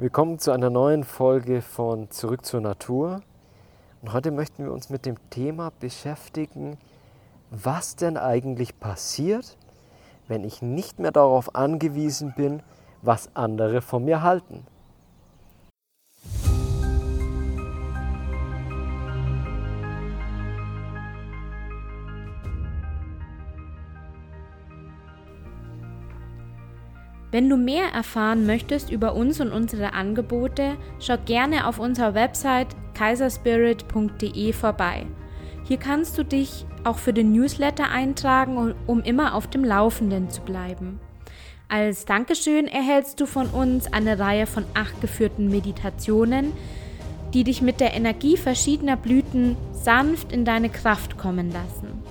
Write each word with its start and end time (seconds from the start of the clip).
Willkommen 0.00 0.38
zu 0.38 0.50
einer 0.52 0.70
neuen 0.70 1.04
Folge 1.04 1.60
von 1.60 2.10
Zurück 2.10 2.46
zur 2.46 2.62
Natur. 2.62 3.20
Und 4.00 4.14
heute 4.14 4.30
möchten 4.30 4.64
wir 4.64 4.72
uns 4.72 4.88
mit 4.88 5.04
dem 5.04 5.16
Thema 5.28 5.72
beschäftigen, 5.78 6.78
was 7.50 7.96
denn 7.96 8.16
eigentlich 8.16 8.80
passiert, 8.80 9.58
wenn 10.26 10.42
ich 10.42 10.62
nicht 10.62 11.00
mehr 11.00 11.12
darauf 11.12 11.54
angewiesen 11.54 12.32
bin, 12.34 12.62
was 13.02 13.36
andere 13.36 13.82
von 13.82 14.02
mir 14.06 14.22
halten. 14.22 14.66
Wenn 27.40 27.48
du 27.48 27.56
mehr 27.56 27.86
erfahren 27.94 28.44
möchtest 28.44 28.90
über 28.90 29.14
uns 29.14 29.40
und 29.40 29.50
unsere 29.50 29.94
Angebote, 29.94 30.76
schau 30.98 31.16
gerne 31.24 31.66
auf 31.66 31.78
unserer 31.78 32.12
Website 32.12 32.66
kaiserspirit.de 32.92 34.52
vorbei. 34.52 35.06
Hier 35.64 35.78
kannst 35.78 36.18
du 36.18 36.22
dich 36.22 36.66
auch 36.84 36.98
für 36.98 37.14
den 37.14 37.32
Newsletter 37.32 37.90
eintragen, 37.90 38.74
um 38.86 39.00
immer 39.00 39.34
auf 39.34 39.46
dem 39.46 39.64
Laufenden 39.64 40.28
zu 40.28 40.42
bleiben. 40.42 41.00
Als 41.70 42.04
Dankeschön 42.04 42.68
erhältst 42.68 43.18
du 43.22 43.24
von 43.24 43.46
uns 43.46 43.90
eine 43.90 44.18
Reihe 44.18 44.44
von 44.44 44.66
acht 44.74 45.00
geführten 45.00 45.48
Meditationen, 45.48 46.52
die 47.32 47.44
dich 47.44 47.62
mit 47.62 47.80
der 47.80 47.94
Energie 47.94 48.36
verschiedener 48.36 48.98
Blüten 48.98 49.56
sanft 49.72 50.30
in 50.30 50.44
deine 50.44 50.68
Kraft 50.68 51.16
kommen 51.16 51.50
lassen. 51.50 52.02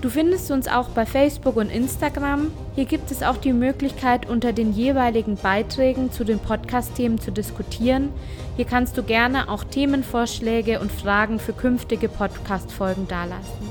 Du 0.00 0.10
findest 0.10 0.50
uns 0.50 0.66
auch 0.66 0.88
bei 0.88 1.06
Facebook 1.06 1.54
und 1.54 1.70
Instagram. 1.70 2.50
Hier 2.78 2.86
gibt 2.86 3.10
es 3.10 3.24
auch 3.24 3.38
die 3.38 3.52
Möglichkeit, 3.52 4.28
unter 4.28 4.52
den 4.52 4.72
jeweiligen 4.72 5.34
Beiträgen 5.34 6.12
zu 6.12 6.22
den 6.22 6.38
Podcast-Themen 6.38 7.20
zu 7.20 7.32
diskutieren. 7.32 8.12
Hier 8.54 8.66
kannst 8.66 8.96
du 8.96 9.02
gerne 9.02 9.48
auch 9.48 9.64
Themenvorschläge 9.64 10.78
und 10.78 10.92
Fragen 10.92 11.40
für 11.40 11.52
künftige 11.52 12.08
Podcast-Folgen 12.08 13.08
dalassen. 13.08 13.68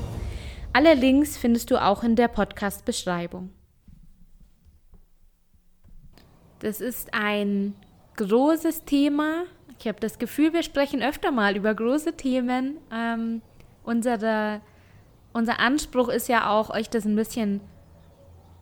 Alle 0.74 0.92
Links 0.92 1.38
findest 1.38 1.70
du 1.70 1.82
auch 1.82 2.02
in 2.02 2.16
der 2.16 2.28
Podcast-Beschreibung. 2.28 3.48
Das 6.58 6.82
ist 6.82 7.14
ein 7.14 7.72
großes 8.16 8.84
Thema. 8.84 9.44
Ich 9.78 9.88
habe 9.88 10.00
das 10.00 10.18
Gefühl, 10.18 10.52
wir 10.52 10.62
sprechen 10.62 11.02
öfter 11.02 11.30
mal 11.32 11.56
über 11.56 11.74
große 11.74 12.12
Themen. 12.12 12.76
Ähm, 12.92 13.40
unsere 13.84 14.60
unser 15.32 15.60
Anspruch 15.60 16.08
ist 16.08 16.28
ja 16.28 16.50
auch, 16.50 16.68
euch 16.68 16.90
das 16.90 17.06
ein 17.06 17.16
bisschen 17.16 17.62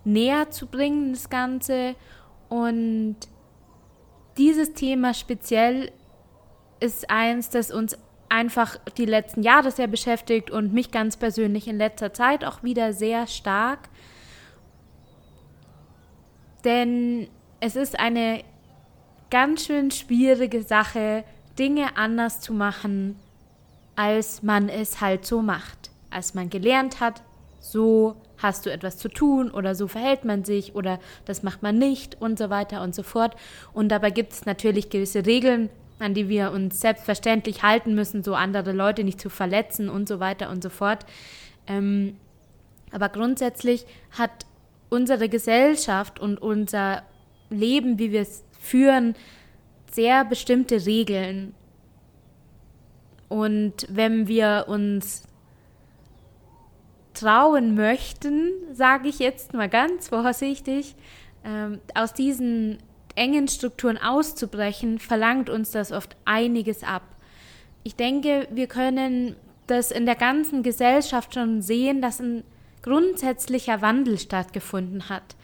näher 0.07 0.51
zu 0.51 0.67
bringen, 0.67 1.13
das 1.13 1.29
Ganze. 1.29 1.95
Und 2.49 3.17
dieses 4.37 4.73
Thema 4.75 5.15
speziell 5.15 5.93
ist 6.81 7.11
eins, 7.11 7.51
das 7.51 7.71
uns 7.71 7.99
einfach 8.29 8.77
die 8.97 9.07
letzten 9.07 9.43
Jahre 9.43 9.71
sehr 9.71 9.87
beschäftigt 9.87 10.51
und 10.51 10.73
mich 10.73 10.91
ganz 10.91 11.17
persönlich 11.17 11.69
in 11.69 11.79
letzter 11.79 12.13
Zeit 12.13 12.45
auch 12.45 12.63
wieder 12.63 12.93
sehr 12.93 13.27
stark. 13.27 13.89
Denn 16.65 17.29
es 17.61 17.77
ist 17.77 17.99
eine 17.99 18.43
ganz 19.31 19.67
schön 19.67 19.91
schwierige 19.91 20.63
Sache, 20.63 21.25
Dinge 21.59 21.97
anders 21.97 22.41
zu 22.41 22.53
machen, 22.53 23.19
als 23.95 24.43
man 24.43 24.69
es 24.69 25.01
halt 25.01 25.25
so 25.25 25.41
macht 25.41 25.91
als 26.17 26.35
man 26.35 26.49
gelernt 26.49 27.01
hat, 27.01 27.23
so 27.61 28.17
hast 28.39 28.67
du 28.67 28.71
etwas 28.71 28.99
zu 28.99 29.09
tun 29.09 29.51
oder 29.51 29.75
so 29.75 29.89
verhält 29.89 30.25
man 30.25 30.45
sich 30.45 30.75
oder 30.75 30.99
das 31.25 31.43
macht 31.43 31.63
man 31.63 31.79
nicht 31.79 32.21
und 32.21 32.39
so 32.39 32.51
weiter 32.51 32.83
und 32.83 32.95
so 32.95 33.03
fort. 33.03 33.37
Und 33.73 33.89
dabei 33.89 34.11
gibt 34.11 34.33
es 34.33 34.47
natürlich 34.47 34.91
gewisse 34.91 35.27
Regeln, 35.27 35.71
an 35.99 36.15
die 36.15 36.29
wir 36.29 36.53
uns 36.53 36.81
selbstverständlich 36.81 37.63
halten 37.63 37.95
müssen, 37.95 38.23
so 38.23 38.35
andere 38.35 38.73
Leute 38.73 39.05
nicht 39.05 39.21
zu 39.21 39.31
verletzen 39.31 39.89
und 39.89 40.09
so 40.09 40.21
weiter 40.21 40.51
und 40.51 40.63
so 40.63 40.69
fort. 40.69 41.07
Ähm, 41.67 42.17
aber 42.93 43.09
grundsätzlich 43.09 43.87
hat 44.13 44.47
unsere 44.89 45.29
Gesellschaft 45.29 46.21
und 46.21 46.41
unser 46.41 47.03
Leben, 47.51 47.99
wie 47.99 48.13
wir 48.13 48.23
es 48.23 48.45
führen, 48.59 49.15
sehr 49.91 50.25
bestimmte 50.25 50.87
Regeln. 50.87 51.55
Und 53.29 53.87
wenn 53.89 54.29
wir 54.29 54.67
uns 54.69 55.25
trauen 57.17 57.75
möchten, 57.75 58.51
sage 58.73 59.09
ich 59.09 59.19
jetzt 59.19 59.55
mal 59.55 59.69
ganz 59.69 60.09
vorsichtig, 60.09 60.95
ähm, 61.45 61.81
aus 61.95 62.13
diesen 62.13 62.79
engen 63.15 63.49
Strukturen 63.49 63.99
auszubrechen, 63.99 64.99
verlangt 64.99 65.51
uns 65.51 65.71
das 65.71 65.91
oft 65.91 66.17
einiges 66.25 66.83
ab. 66.83 67.03
Ich 67.83 67.97
denke, 67.97 68.47
wir 68.51 68.67
können 68.67 69.37
das 69.67 69.91
in 69.91 70.07
der 70.07 70.15
ganzen 70.15 70.63
Gesellschaft 70.63 71.35
schon 71.35 71.63
sehen, 71.63 72.03
dass 72.03 72.21
ein 72.21 72.45
grundsätzlicher 72.83 73.83
Wandel 73.83 74.19
stattgefunden 74.19 75.09
hat. 75.09 75.35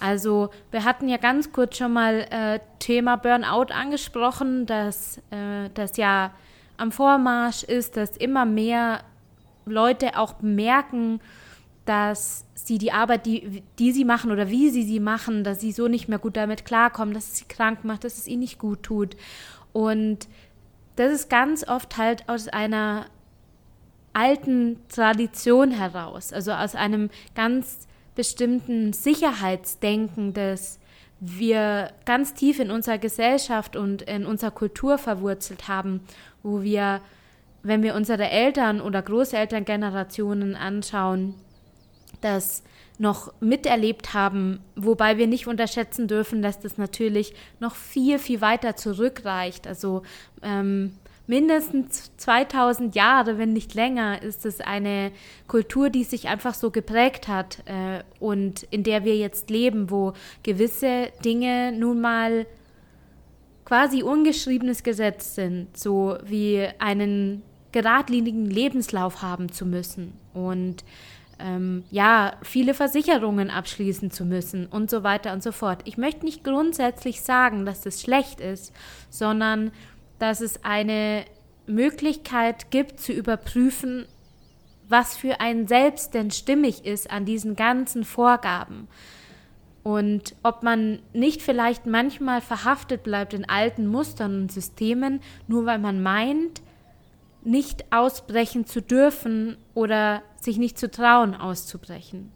Also 0.00 0.50
wir 0.70 0.84
hatten 0.84 1.08
ja 1.08 1.18
ganz 1.18 1.52
kurz 1.52 1.76
schon 1.76 1.92
mal 1.92 2.26
äh, 2.30 2.58
Thema 2.78 3.16
Burnout 3.16 3.72
angesprochen, 3.72 4.66
dass 4.66 5.18
äh, 5.30 5.68
das 5.74 5.96
ja 5.96 6.32
am 6.78 6.90
Vormarsch 6.90 7.62
ist, 7.62 7.96
dass 7.96 8.16
immer 8.16 8.46
mehr 8.46 9.00
Leute 9.66 10.18
auch 10.18 10.34
bemerken, 10.34 11.20
dass 11.84 12.44
sie 12.54 12.78
die 12.78 12.92
Arbeit, 12.92 13.26
die, 13.26 13.62
die 13.78 13.92
sie 13.92 14.04
machen 14.04 14.30
oder 14.30 14.48
wie 14.50 14.70
sie 14.70 14.84
sie 14.84 15.00
machen, 15.00 15.44
dass 15.44 15.60
sie 15.60 15.72
so 15.72 15.88
nicht 15.88 16.08
mehr 16.08 16.18
gut 16.18 16.36
damit 16.36 16.64
klarkommen, 16.64 17.14
dass 17.14 17.28
es 17.28 17.38
sie 17.38 17.46
krank 17.46 17.84
macht, 17.84 18.04
dass 18.04 18.18
es 18.18 18.26
ihnen 18.26 18.40
nicht 18.40 18.58
gut 18.58 18.82
tut. 18.82 19.16
Und 19.72 20.28
das 20.96 21.12
ist 21.12 21.30
ganz 21.30 21.66
oft 21.66 21.96
halt 21.96 22.28
aus 22.28 22.48
einer 22.48 23.06
alten 24.12 24.76
Tradition 24.88 25.70
heraus, 25.70 26.32
also 26.32 26.52
aus 26.52 26.74
einem 26.74 27.10
ganz 27.34 27.86
bestimmten 28.14 28.92
Sicherheitsdenken, 28.92 30.32
das 30.32 30.78
wir 31.20 31.92
ganz 32.06 32.34
tief 32.34 32.58
in 32.58 32.70
unserer 32.70 32.98
Gesellschaft 32.98 33.76
und 33.76 34.02
in 34.02 34.26
unserer 34.26 34.50
Kultur 34.50 34.98
verwurzelt 34.98 35.68
haben, 35.68 36.00
wo 36.42 36.62
wir 36.62 37.00
wenn 37.62 37.82
wir 37.82 37.94
unsere 37.94 38.28
Eltern- 38.28 38.80
oder 38.80 39.02
Großelterngenerationen 39.02 40.56
anschauen, 40.56 41.34
das 42.20 42.62
noch 42.98 43.32
miterlebt 43.40 44.12
haben, 44.12 44.60
wobei 44.76 45.16
wir 45.16 45.26
nicht 45.26 45.46
unterschätzen 45.46 46.06
dürfen, 46.06 46.42
dass 46.42 46.60
das 46.60 46.76
natürlich 46.76 47.34
noch 47.58 47.74
viel, 47.74 48.18
viel 48.18 48.42
weiter 48.42 48.76
zurückreicht. 48.76 49.66
Also 49.66 50.02
ähm, 50.42 50.92
mindestens 51.26 52.14
2000 52.18 52.94
Jahre, 52.94 53.38
wenn 53.38 53.54
nicht 53.54 53.72
länger, 53.72 54.20
ist 54.20 54.44
es 54.44 54.60
eine 54.60 55.12
Kultur, 55.48 55.88
die 55.88 56.04
sich 56.04 56.28
einfach 56.28 56.52
so 56.52 56.70
geprägt 56.70 57.26
hat 57.26 57.62
äh, 57.64 58.02
und 58.18 58.64
in 58.64 58.82
der 58.82 59.04
wir 59.04 59.16
jetzt 59.16 59.48
leben, 59.48 59.90
wo 59.90 60.12
gewisse 60.42 61.08
Dinge 61.24 61.72
nun 61.72 62.02
mal 62.02 62.46
quasi 63.64 64.02
ungeschriebenes 64.02 64.82
Gesetz 64.82 65.36
sind, 65.36 65.74
so 65.74 66.18
wie 66.24 66.68
einen 66.80 67.42
geradlinigen 67.72 68.46
Lebenslauf 68.46 69.22
haben 69.22 69.52
zu 69.52 69.66
müssen 69.66 70.12
und 70.34 70.84
ähm, 71.38 71.84
ja, 71.90 72.34
viele 72.42 72.74
Versicherungen 72.74 73.50
abschließen 73.50 74.10
zu 74.10 74.24
müssen 74.24 74.66
und 74.66 74.90
so 74.90 75.02
weiter 75.02 75.32
und 75.32 75.42
so 75.42 75.52
fort. 75.52 75.80
Ich 75.84 75.96
möchte 75.96 76.24
nicht 76.24 76.44
grundsätzlich 76.44 77.22
sagen, 77.22 77.64
dass 77.64 77.80
das 77.80 78.02
schlecht 78.02 78.40
ist, 78.40 78.72
sondern 79.08 79.72
dass 80.18 80.40
es 80.40 80.64
eine 80.64 81.24
Möglichkeit 81.66 82.70
gibt 82.70 83.00
zu 83.00 83.12
überprüfen, 83.12 84.06
was 84.88 85.16
für 85.16 85.40
ein 85.40 85.66
Selbst 85.66 86.14
denn 86.14 86.30
stimmig 86.30 86.84
ist 86.84 87.10
an 87.10 87.24
diesen 87.24 87.56
ganzen 87.56 88.04
Vorgaben. 88.04 88.88
Und 89.82 90.34
ob 90.42 90.62
man 90.62 90.98
nicht 91.14 91.40
vielleicht 91.40 91.86
manchmal 91.86 92.42
verhaftet 92.42 93.02
bleibt 93.02 93.32
in 93.32 93.48
alten 93.48 93.86
Mustern 93.86 94.42
und 94.42 94.52
Systemen, 94.52 95.20
nur 95.48 95.64
weil 95.64 95.78
man 95.78 96.02
meint, 96.02 96.60
nicht 97.42 97.92
ausbrechen 97.92 98.66
zu 98.66 98.82
dürfen 98.82 99.56
oder 99.74 100.22
sich 100.36 100.58
nicht 100.58 100.78
zu 100.78 100.90
trauen, 100.90 101.34
auszubrechen. 101.34 102.32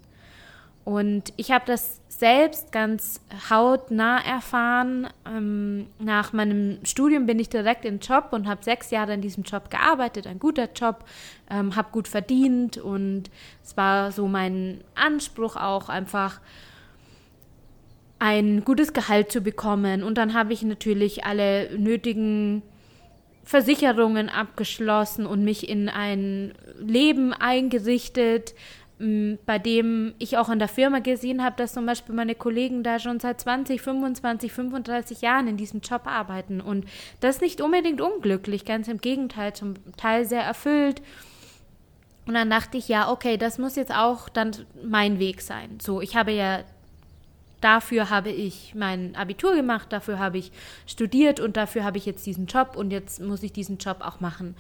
Und 0.84 1.32
ich 1.36 1.50
habe 1.50 1.64
das 1.66 2.00
selbst 2.08 2.70
ganz 2.70 3.20
hautnah 3.50 4.18
erfahren. 4.24 5.08
Ähm, 5.26 5.86
nach 5.98 6.32
meinem 6.32 6.78
Studium 6.84 7.26
bin 7.26 7.38
ich 7.38 7.48
direkt 7.48 7.84
in 7.84 7.96
den 7.96 8.00
Job 8.00 8.28
und 8.32 8.46
habe 8.46 8.62
sechs 8.62 8.90
Jahre 8.90 9.14
in 9.14 9.22
diesem 9.22 9.44
Job 9.44 9.70
gearbeitet, 9.70 10.26
ein 10.26 10.38
guter 10.38 10.68
Job, 10.72 11.04
ähm, 11.50 11.74
habe 11.74 11.88
gut 11.90 12.06
verdient 12.06 12.76
und 12.76 13.30
es 13.62 13.76
war 13.76 14.12
so 14.12 14.28
mein 14.28 14.84
Anspruch 14.94 15.56
auch 15.56 15.88
einfach 15.88 16.40
ein 18.18 18.64
gutes 18.64 18.92
Gehalt 18.92 19.32
zu 19.32 19.40
bekommen. 19.40 20.02
Und 20.02 20.18
dann 20.18 20.34
habe 20.34 20.52
ich 20.52 20.62
natürlich 20.62 21.24
alle 21.24 21.78
nötigen 21.78 22.62
Versicherungen 23.44 24.28
abgeschlossen 24.28 25.26
und 25.26 25.44
mich 25.44 25.68
in 25.68 25.88
ein 25.88 26.54
Leben 26.78 27.32
eingerichtet, 27.32 28.54
bei 28.98 29.58
dem 29.58 30.14
ich 30.18 30.38
auch 30.38 30.48
in 30.48 30.58
der 30.60 30.68
Firma 30.68 31.00
gesehen 31.00 31.42
habe, 31.42 31.56
dass 31.56 31.74
zum 31.74 31.84
Beispiel 31.84 32.14
meine 32.14 32.34
Kollegen 32.34 32.82
da 32.82 32.98
schon 32.98 33.18
seit 33.20 33.40
20, 33.40 33.82
25, 33.82 34.52
35 34.52 35.20
Jahren 35.20 35.48
in 35.48 35.56
diesem 35.56 35.80
Job 35.80 36.06
arbeiten. 36.06 36.60
Und 36.60 36.86
das 37.20 37.40
nicht 37.40 37.60
unbedingt 37.60 38.00
unglücklich, 38.00 38.64
ganz 38.64 38.88
im 38.88 39.00
Gegenteil, 39.00 39.52
zum 39.52 39.74
Teil 39.96 40.24
sehr 40.24 40.42
erfüllt. 40.42 41.02
Und 42.26 42.34
dann 42.34 42.48
dachte 42.48 42.78
ich, 42.78 42.88
ja, 42.88 43.10
okay, 43.10 43.36
das 43.36 43.58
muss 43.58 43.76
jetzt 43.76 43.94
auch 43.94 44.28
dann 44.28 44.52
mein 44.82 45.18
Weg 45.18 45.42
sein. 45.42 45.78
So, 45.82 46.00
ich 46.00 46.16
habe 46.16 46.32
ja, 46.32 46.60
dafür 47.64 48.10
habe 48.10 48.30
ich 48.30 48.74
mein 48.74 49.16
Abitur 49.16 49.56
gemacht, 49.56 49.92
dafür 49.92 50.18
habe 50.18 50.36
ich 50.36 50.52
studiert 50.86 51.40
und 51.40 51.56
dafür 51.56 51.82
habe 51.82 51.96
ich 51.96 52.04
jetzt 52.04 52.26
diesen 52.26 52.46
Job 52.46 52.76
und 52.76 52.90
jetzt 52.90 53.20
muss 53.20 53.42
ich 53.42 53.52
diesen 53.52 53.78
Job 53.78 53.98
auch 54.00 54.20
machen. 54.20 54.54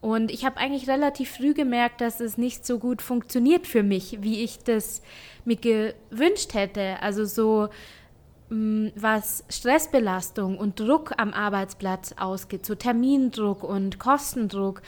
Und 0.00 0.30
ich 0.30 0.44
habe 0.44 0.58
eigentlich 0.58 0.88
relativ 0.88 1.32
früh 1.32 1.52
gemerkt, 1.52 2.00
dass 2.00 2.20
es 2.20 2.38
nicht 2.38 2.64
so 2.64 2.78
gut 2.78 3.02
funktioniert 3.02 3.66
für 3.66 3.82
mich, 3.82 4.18
wie 4.20 4.44
ich 4.44 4.60
das 4.60 5.02
mir 5.44 5.56
gewünscht 5.56 6.54
hätte. 6.54 7.02
Also 7.02 7.24
so 7.24 7.68
mm, 8.50 8.88
was 8.94 9.44
Stressbelastung 9.48 10.58
und 10.58 10.78
Druck 10.78 11.14
am 11.16 11.32
Arbeitsplatz 11.32 12.14
ausgeht, 12.16 12.64
so 12.64 12.76
Termindruck 12.76 13.64
und 13.64 13.98
Kostendruck, 13.98 14.82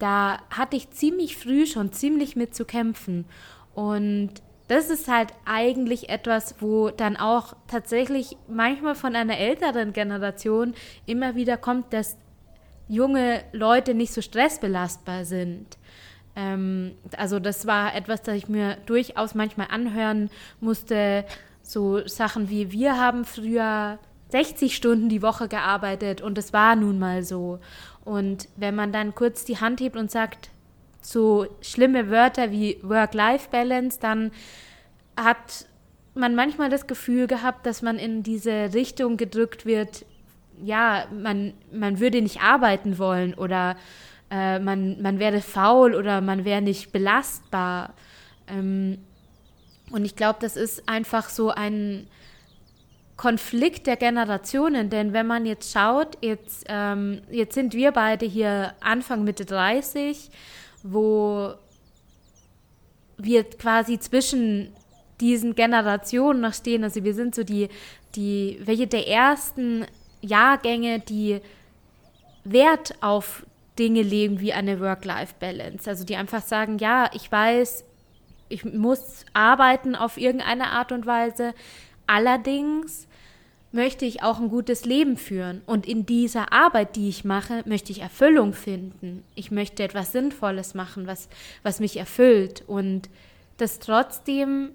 da 0.00 0.38
hatte 0.50 0.76
ich 0.76 0.90
ziemlich 0.90 1.36
früh 1.36 1.66
schon 1.66 1.92
ziemlich 1.92 2.34
mit 2.34 2.56
zu 2.56 2.64
kämpfen. 2.64 3.26
Und 3.74 4.42
das 4.68 4.88
ist 4.88 5.08
halt 5.08 5.32
eigentlich 5.44 6.08
etwas, 6.08 6.56
wo 6.60 6.90
dann 6.90 7.16
auch 7.16 7.54
tatsächlich 7.68 8.36
manchmal 8.48 8.94
von 8.94 9.14
einer 9.14 9.38
älteren 9.38 9.92
Generation 9.92 10.74
immer 11.06 11.34
wieder 11.34 11.56
kommt, 11.56 11.92
dass 11.92 12.16
junge 12.88 13.42
Leute 13.52 13.94
nicht 13.94 14.12
so 14.12 14.22
stressbelastbar 14.22 15.24
sind. 15.24 15.78
Ähm, 16.36 16.92
also 17.16 17.38
das 17.38 17.66
war 17.66 17.94
etwas, 17.94 18.22
das 18.22 18.36
ich 18.36 18.48
mir 18.48 18.76
durchaus 18.86 19.34
manchmal 19.34 19.68
anhören 19.70 20.30
musste. 20.60 21.24
So 21.62 22.06
Sachen 22.06 22.50
wie 22.50 22.72
wir 22.72 22.98
haben 22.98 23.24
früher 23.24 23.98
60 24.30 24.74
Stunden 24.74 25.08
die 25.08 25.22
Woche 25.22 25.48
gearbeitet 25.48 26.20
und 26.20 26.36
es 26.38 26.52
war 26.52 26.76
nun 26.76 26.98
mal 26.98 27.22
so. 27.22 27.60
Und 28.04 28.48
wenn 28.56 28.74
man 28.74 28.92
dann 28.92 29.14
kurz 29.14 29.44
die 29.44 29.58
Hand 29.58 29.80
hebt 29.80 29.96
und 29.96 30.10
sagt 30.10 30.50
so 31.06 31.46
schlimme 31.60 32.10
Wörter 32.10 32.50
wie 32.50 32.78
Work-Life-Balance, 32.82 33.98
dann 34.00 34.30
hat 35.16 35.66
man 36.14 36.34
manchmal 36.34 36.70
das 36.70 36.86
Gefühl 36.86 37.26
gehabt, 37.26 37.66
dass 37.66 37.82
man 37.82 37.98
in 37.98 38.22
diese 38.22 38.72
Richtung 38.72 39.16
gedrückt 39.16 39.66
wird, 39.66 40.04
ja, 40.62 41.06
man, 41.12 41.52
man 41.72 41.98
würde 41.98 42.22
nicht 42.22 42.40
arbeiten 42.40 42.98
wollen 42.98 43.34
oder 43.34 43.76
äh, 44.30 44.58
man, 44.60 45.02
man 45.02 45.18
wäre 45.18 45.40
faul 45.40 45.94
oder 45.94 46.20
man 46.20 46.44
wäre 46.44 46.62
nicht 46.62 46.92
belastbar. 46.92 47.94
Ähm, 48.46 48.98
und 49.90 50.04
ich 50.04 50.16
glaube, 50.16 50.38
das 50.40 50.56
ist 50.56 50.88
einfach 50.88 51.28
so 51.28 51.50
ein 51.50 52.06
Konflikt 53.16 53.86
der 53.86 53.96
Generationen, 53.96 54.90
denn 54.90 55.12
wenn 55.12 55.26
man 55.26 55.46
jetzt 55.46 55.72
schaut, 55.72 56.18
jetzt, 56.20 56.64
ähm, 56.68 57.22
jetzt 57.30 57.54
sind 57.54 57.74
wir 57.74 57.92
beide 57.92 58.26
hier 58.26 58.74
Anfang 58.80 59.22
Mitte 59.22 59.44
30, 59.44 60.30
wo 60.84 61.54
wir 63.16 63.44
quasi 63.44 63.98
zwischen 63.98 64.72
diesen 65.20 65.54
Generationen 65.54 66.40
noch 66.40 66.54
stehen. 66.54 66.84
Also 66.84 67.02
wir 67.02 67.14
sind 67.14 67.34
so 67.34 67.42
die, 67.42 67.68
die, 68.14 68.60
welche 68.62 68.86
der 68.86 69.08
ersten 69.08 69.86
Jahrgänge, 70.20 71.00
die 71.00 71.40
Wert 72.44 72.94
auf 73.00 73.46
Dinge 73.78 74.02
legen 74.02 74.40
wie 74.40 74.52
eine 74.52 74.78
Work-Life-Balance. 74.78 75.88
Also 75.88 76.04
die 76.04 76.16
einfach 76.16 76.42
sagen, 76.42 76.78
ja, 76.78 77.10
ich 77.14 77.32
weiß, 77.32 77.84
ich 78.48 78.64
muss 78.64 79.24
arbeiten 79.32 79.96
auf 79.96 80.18
irgendeine 80.18 80.70
Art 80.70 80.92
und 80.92 81.06
Weise. 81.06 81.54
Allerdings 82.06 83.08
möchte 83.74 84.04
ich 84.04 84.22
auch 84.22 84.38
ein 84.38 84.48
gutes 84.48 84.84
Leben 84.84 85.16
führen. 85.16 85.60
Und 85.66 85.84
in 85.86 86.06
dieser 86.06 86.52
Arbeit, 86.52 86.94
die 86.94 87.08
ich 87.08 87.24
mache, 87.24 87.62
möchte 87.66 87.90
ich 87.90 88.00
Erfüllung 88.00 88.52
finden. 88.52 89.24
Ich 89.34 89.50
möchte 89.50 89.82
etwas 89.82 90.12
Sinnvolles 90.12 90.74
machen, 90.74 91.08
was, 91.08 91.28
was 91.64 91.80
mich 91.80 91.96
erfüllt. 91.96 92.62
Und 92.68 93.10
das 93.56 93.80
trotzdem 93.80 94.70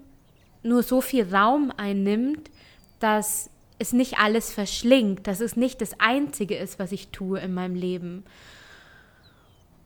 nur 0.62 0.82
so 0.82 1.00
viel 1.00 1.34
Raum 1.34 1.72
einnimmt, 1.74 2.50
dass 2.98 3.48
es 3.78 3.94
nicht 3.94 4.18
alles 4.18 4.52
verschlingt, 4.52 5.26
dass 5.26 5.40
es 5.40 5.56
nicht 5.56 5.80
das 5.80 5.98
Einzige 5.98 6.56
ist, 6.56 6.78
was 6.78 6.92
ich 6.92 7.08
tue 7.08 7.40
in 7.40 7.54
meinem 7.54 7.74
Leben. 7.74 8.24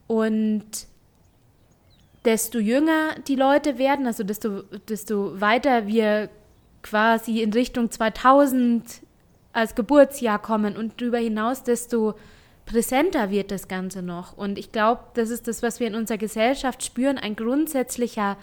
Und 0.07 0.65
desto 2.25 2.59
jünger 2.59 3.15
die 3.29 3.35
Leute 3.35 3.77
werden, 3.77 4.07
also 4.07 4.25
desto, 4.25 4.63
desto 4.89 5.39
weiter 5.39 5.87
wir 5.87 6.29
quasi 6.81 7.41
in 7.41 7.53
Richtung 7.53 7.89
2000 7.89 9.04
als 9.55 9.75
Geburtsjahr 9.75 10.39
kommen 10.39 10.77
und 10.77 11.01
darüber 11.01 11.17
hinaus, 11.17 11.63
desto 11.63 12.15
präsenter 12.65 13.29
wird 13.29 13.51
das 13.51 13.67
Ganze 13.67 14.01
noch. 14.01 14.37
Und 14.37 14.57
ich 14.57 14.71
glaube, 14.71 15.01
das 15.13 15.29
ist 15.29 15.47
das, 15.47 15.63
was 15.63 15.79
wir 15.79 15.87
in 15.87 15.95
unserer 15.95 16.17
Gesellschaft 16.17 16.83
spüren, 16.83 17.17
ein 17.17 17.35
grundsätzlicher 17.35 18.37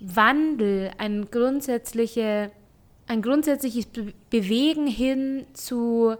Wandel, 0.00 0.90
ein 0.98 1.30
grundsätzliche 1.30 2.50
ein 3.06 3.22
grundsätzliches 3.22 3.86
Be 3.86 4.12
Bewegen 4.30 4.86
hin 4.86 5.46
zu 5.52 6.14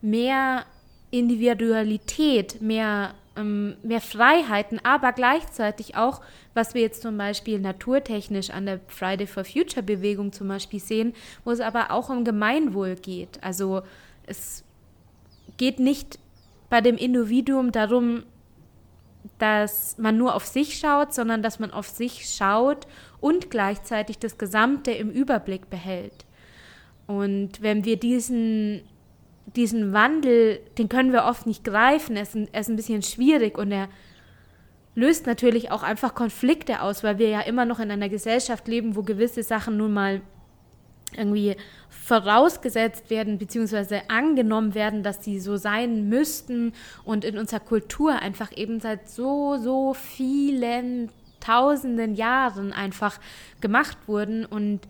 mehr 0.00 0.64
Individualität, 1.10 2.60
mehr, 2.60 3.14
ähm, 3.36 3.76
mehr 3.82 4.00
Freiheiten, 4.00 4.80
aber 4.84 5.12
gleichzeitig 5.12 5.96
auch, 5.96 6.20
was 6.54 6.74
wir 6.74 6.82
jetzt 6.82 7.02
zum 7.02 7.16
Beispiel 7.18 7.60
naturtechnisch 7.60 8.50
an 8.50 8.66
der 8.66 8.80
Friday 8.88 9.26
for 9.26 9.44
Future 9.44 9.82
Bewegung 9.82 10.32
zum 10.32 10.48
Beispiel 10.48 10.80
sehen, 10.80 11.14
wo 11.44 11.50
es 11.50 11.60
aber 11.60 11.90
auch 11.90 12.08
um 12.08 12.24
Gemeinwohl 12.24 12.96
geht. 12.96 13.42
Also 13.42 13.82
es 14.26 14.64
geht 15.56 15.78
nicht 15.78 16.18
bei 16.68 16.80
dem 16.80 16.96
Individuum 16.96 17.72
darum, 17.72 18.24
dass 19.38 19.98
man 19.98 20.16
nur 20.16 20.34
auf 20.34 20.46
sich 20.46 20.78
schaut, 20.78 21.12
sondern 21.12 21.42
dass 21.42 21.58
man 21.58 21.70
auf 21.70 21.88
sich 21.88 22.28
schaut 22.28 22.86
und 23.20 23.50
gleichzeitig 23.50 24.18
das 24.18 24.38
Gesamte 24.38 24.92
im 24.92 25.10
Überblick 25.10 25.68
behält. 25.68 26.24
Und 27.06 27.62
wenn 27.62 27.84
wir 27.84 27.98
diesen, 27.98 28.82
diesen 29.54 29.92
Wandel, 29.92 30.60
den 30.78 30.88
können 30.88 31.12
wir 31.12 31.24
oft 31.24 31.46
nicht 31.46 31.64
greifen, 31.64 32.16
er 32.16 32.22
ist, 32.22 32.34
ein, 32.34 32.48
er 32.52 32.60
ist 32.60 32.68
ein 32.68 32.76
bisschen 32.76 33.02
schwierig 33.02 33.56
und 33.56 33.70
er 33.70 33.88
löst 34.94 35.26
natürlich 35.26 35.70
auch 35.70 35.82
einfach 35.82 36.14
Konflikte 36.14 36.80
aus, 36.80 37.04
weil 37.04 37.18
wir 37.18 37.28
ja 37.28 37.40
immer 37.40 37.64
noch 37.64 37.78
in 37.78 37.90
einer 37.90 38.08
Gesellschaft 38.08 38.66
leben, 38.66 38.96
wo 38.96 39.02
gewisse 39.02 39.42
Sachen 39.42 39.76
nun 39.76 39.92
mal 39.92 40.22
irgendwie 41.14 41.56
vorausgesetzt 41.88 43.10
werden 43.10 43.38
beziehungsweise 43.38 44.08
angenommen 44.08 44.74
werden, 44.74 45.02
dass 45.02 45.22
sie 45.24 45.38
so 45.38 45.56
sein 45.56 46.08
müssten. 46.08 46.72
Und 47.04 47.24
in 47.24 47.38
unserer 47.38 47.60
Kultur 47.60 48.20
einfach 48.20 48.56
eben 48.56 48.80
seit 48.80 49.08
so, 49.08 49.56
so 49.56 49.94
vielen 49.94 51.10
tausenden 51.40 52.14
Jahren 52.14 52.72
einfach 52.72 53.20
gemacht 53.60 53.98
wurden. 54.06 54.44
Und 54.44 54.80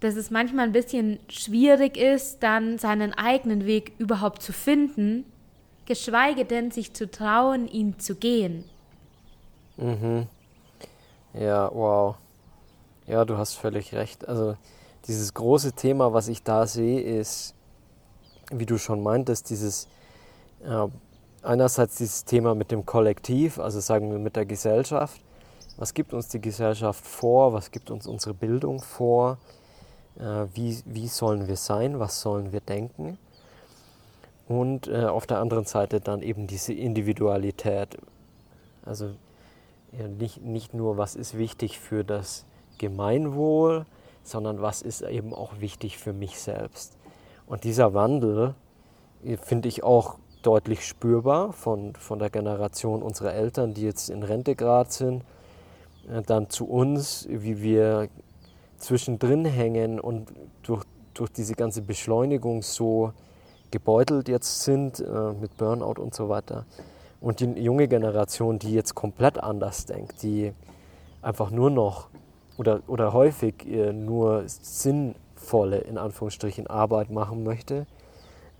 dass 0.00 0.16
es 0.16 0.30
manchmal 0.30 0.66
ein 0.66 0.72
bisschen 0.72 1.18
schwierig 1.28 1.96
ist, 1.96 2.42
dann 2.42 2.78
seinen 2.78 3.12
eigenen 3.12 3.66
Weg 3.66 3.92
überhaupt 3.98 4.42
zu 4.42 4.52
finden, 4.52 5.24
geschweige 5.86 6.44
denn 6.44 6.70
sich 6.70 6.94
zu 6.94 7.10
trauen, 7.10 7.68
ihn 7.68 7.98
zu 7.98 8.14
gehen. 8.14 8.64
Mhm. 9.76 10.26
Ja, 11.34 11.70
wow. 11.72 12.16
Ja, 13.06 13.24
du 13.24 13.36
hast 13.36 13.54
völlig 13.54 13.94
recht. 13.94 14.26
Also 14.28 14.56
dieses 15.06 15.34
große 15.34 15.72
Thema, 15.72 16.12
was 16.12 16.28
ich 16.28 16.42
da 16.42 16.66
sehe, 16.66 17.00
ist, 17.00 17.54
wie 18.50 18.66
du 18.66 18.78
schon 18.78 19.02
meintest, 19.02 19.50
dieses 19.50 19.88
äh, 20.64 20.86
einerseits 21.42 21.96
dieses 21.96 22.24
Thema 22.24 22.54
mit 22.54 22.70
dem 22.70 22.84
Kollektiv, 22.84 23.58
also 23.58 23.80
sagen 23.80 24.10
wir 24.10 24.18
mit 24.18 24.36
der 24.36 24.46
Gesellschaft. 24.46 25.20
Was 25.76 25.94
gibt 25.94 26.12
uns 26.12 26.28
die 26.28 26.40
Gesellschaft 26.40 27.04
vor? 27.04 27.52
Was 27.52 27.70
gibt 27.70 27.90
uns 27.90 28.06
unsere 28.06 28.34
Bildung 28.34 28.80
vor? 28.80 29.38
Äh, 30.20 30.46
wie, 30.54 30.78
wie 30.84 31.08
sollen 31.08 31.48
wir 31.48 31.56
sein, 31.56 31.98
was 31.98 32.20
sollen 32.20 32.52
wir 32.52 32.60
denken. 32.60 33.18
Und 34.48 34.88
äh, 34.88 35.06
auf 35.06 35.26
der 35.26 35.38
anderen 35.38 35.64
Seite 35.64 36.00
dann 36.00 36.22
eben 36.22 36.46
diese 36.46 36.74
Individualität. 36.74 37.96
Also 38.84 39.10
ja, 39.92 40.08
nicht, 40.08 40.42
nicht 40.42 40.74
nur, 40.74 40.98
was 40.98 41.14
ist 41.14 41.38
wichtig 41.38 41.78
für 41.78 42.04
das 42.04 42.44
Gemeinwohl, 42.78 43.86
sondern 44.22 44.60
was 44.60 44.82
ist 44.82 45.02
eben 45.02 45.32
auch 45.32 45.60
wichtig 45.60 45.96
für 45.96 46.12
mich 46.12 46.38
selbst. 46.38 46.96
Und 47.46 47.64
dieser 47.64 47.94
Wandel 47.94 48.54
äh, 49.24 49.38
finde 49.38 49.68
ich 49.68 49.82
auch 49.84 50.18
deutlich 50.42 50.86
spürbar 50.86 51.52
von, 51.54 51.94
von 51.94 52.18
der 52.18 52.30
Generation 52.30 53.02
unserer 53.02 53.32
Eltern, 53.32 53.72
die 53.72 53.82
jetzt 53.82 54.10
in 54.10 54.22
Rente 54.22 54.54
gerade 54.54 54.90
sind, 54.90 55.22
äh, 56.10 56.20
dann 56.22 56.50
zu 56.50 56.66
uns, 56.66 57.26
wie 57.30 57.62
wir 57.62 58.10
zwischendrin 58.80 59.44
hängen 59.44 60.00
und 60.00 60.32
durch, 60.62 60.84
durch 61.14 61.30
diese 61.30 61.54
ganze 61.54 61.82
Beschleunigung 61.82 62.62
so 62.62 63.12
gebeutelt 63.70 64.28
jetzt 64.28 64.64
sind 64.64 65.00
äh, 65.00 65.32
mit 65.32 65.56
Burnout 65.56 66.00
und 66.00 66.14
so 66.14 66.28
weiter. 66.28 66.66
Und 67.20 67.40
die 67.40 67.46
junge 67.62 67.86
Generation, 67.86 68.58
die 68.58 68.72
jetzt 68.72 68.94
komplett 68.94 69.38
anders 69.38 69.86
denkt, 69.86 70.22
die 70.22 70.52
einfach 71.22 71.50
nur 71.50 71.70
noch 71.70 72.08
oder, 72.56 72.82
oder 72.88 73.12
häufig 73.12 73.66
äh, 73.66 73.92
nur 73.92 74.44
sinnvolle, 74.46 75.78
in 75.78 75.98
Anführungsstrichen, 75.98 76.66
Arbeit 76.66 77.10
machen 77.10 77.44
möchte 77.44 77.86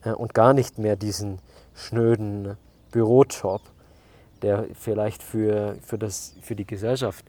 äh, 0.04 0.12
und 0.12 0.34
gar 0.34 0.52
nicht 0.52 0.78
mehr 0.78 0.96
diesen 0.96 1.38
schnöden 1.74 2.56
Bürojob, 2.92 3.62
der 4.42 4.66
vielleicht 4.74 5.22
für, 5.22 5.76
für, 5.82 5.98
das, 5.98 6.34
für 6.42 6.54
die 6.54 6.66
Gesellschaft 6.66 7.24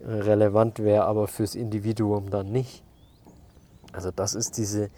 relevant 0.00 0.78
wäre, 0.80 1.04
aber 1.04 1.26
fürs 1.28 1.54
Individuum 1.54 2.30
dann 2.30 2.50
nicht. 2.52 2.82
Also 3.92 4.10
das 4.10 4.34
ist 4.34 4.56
diese, 4.56 4.90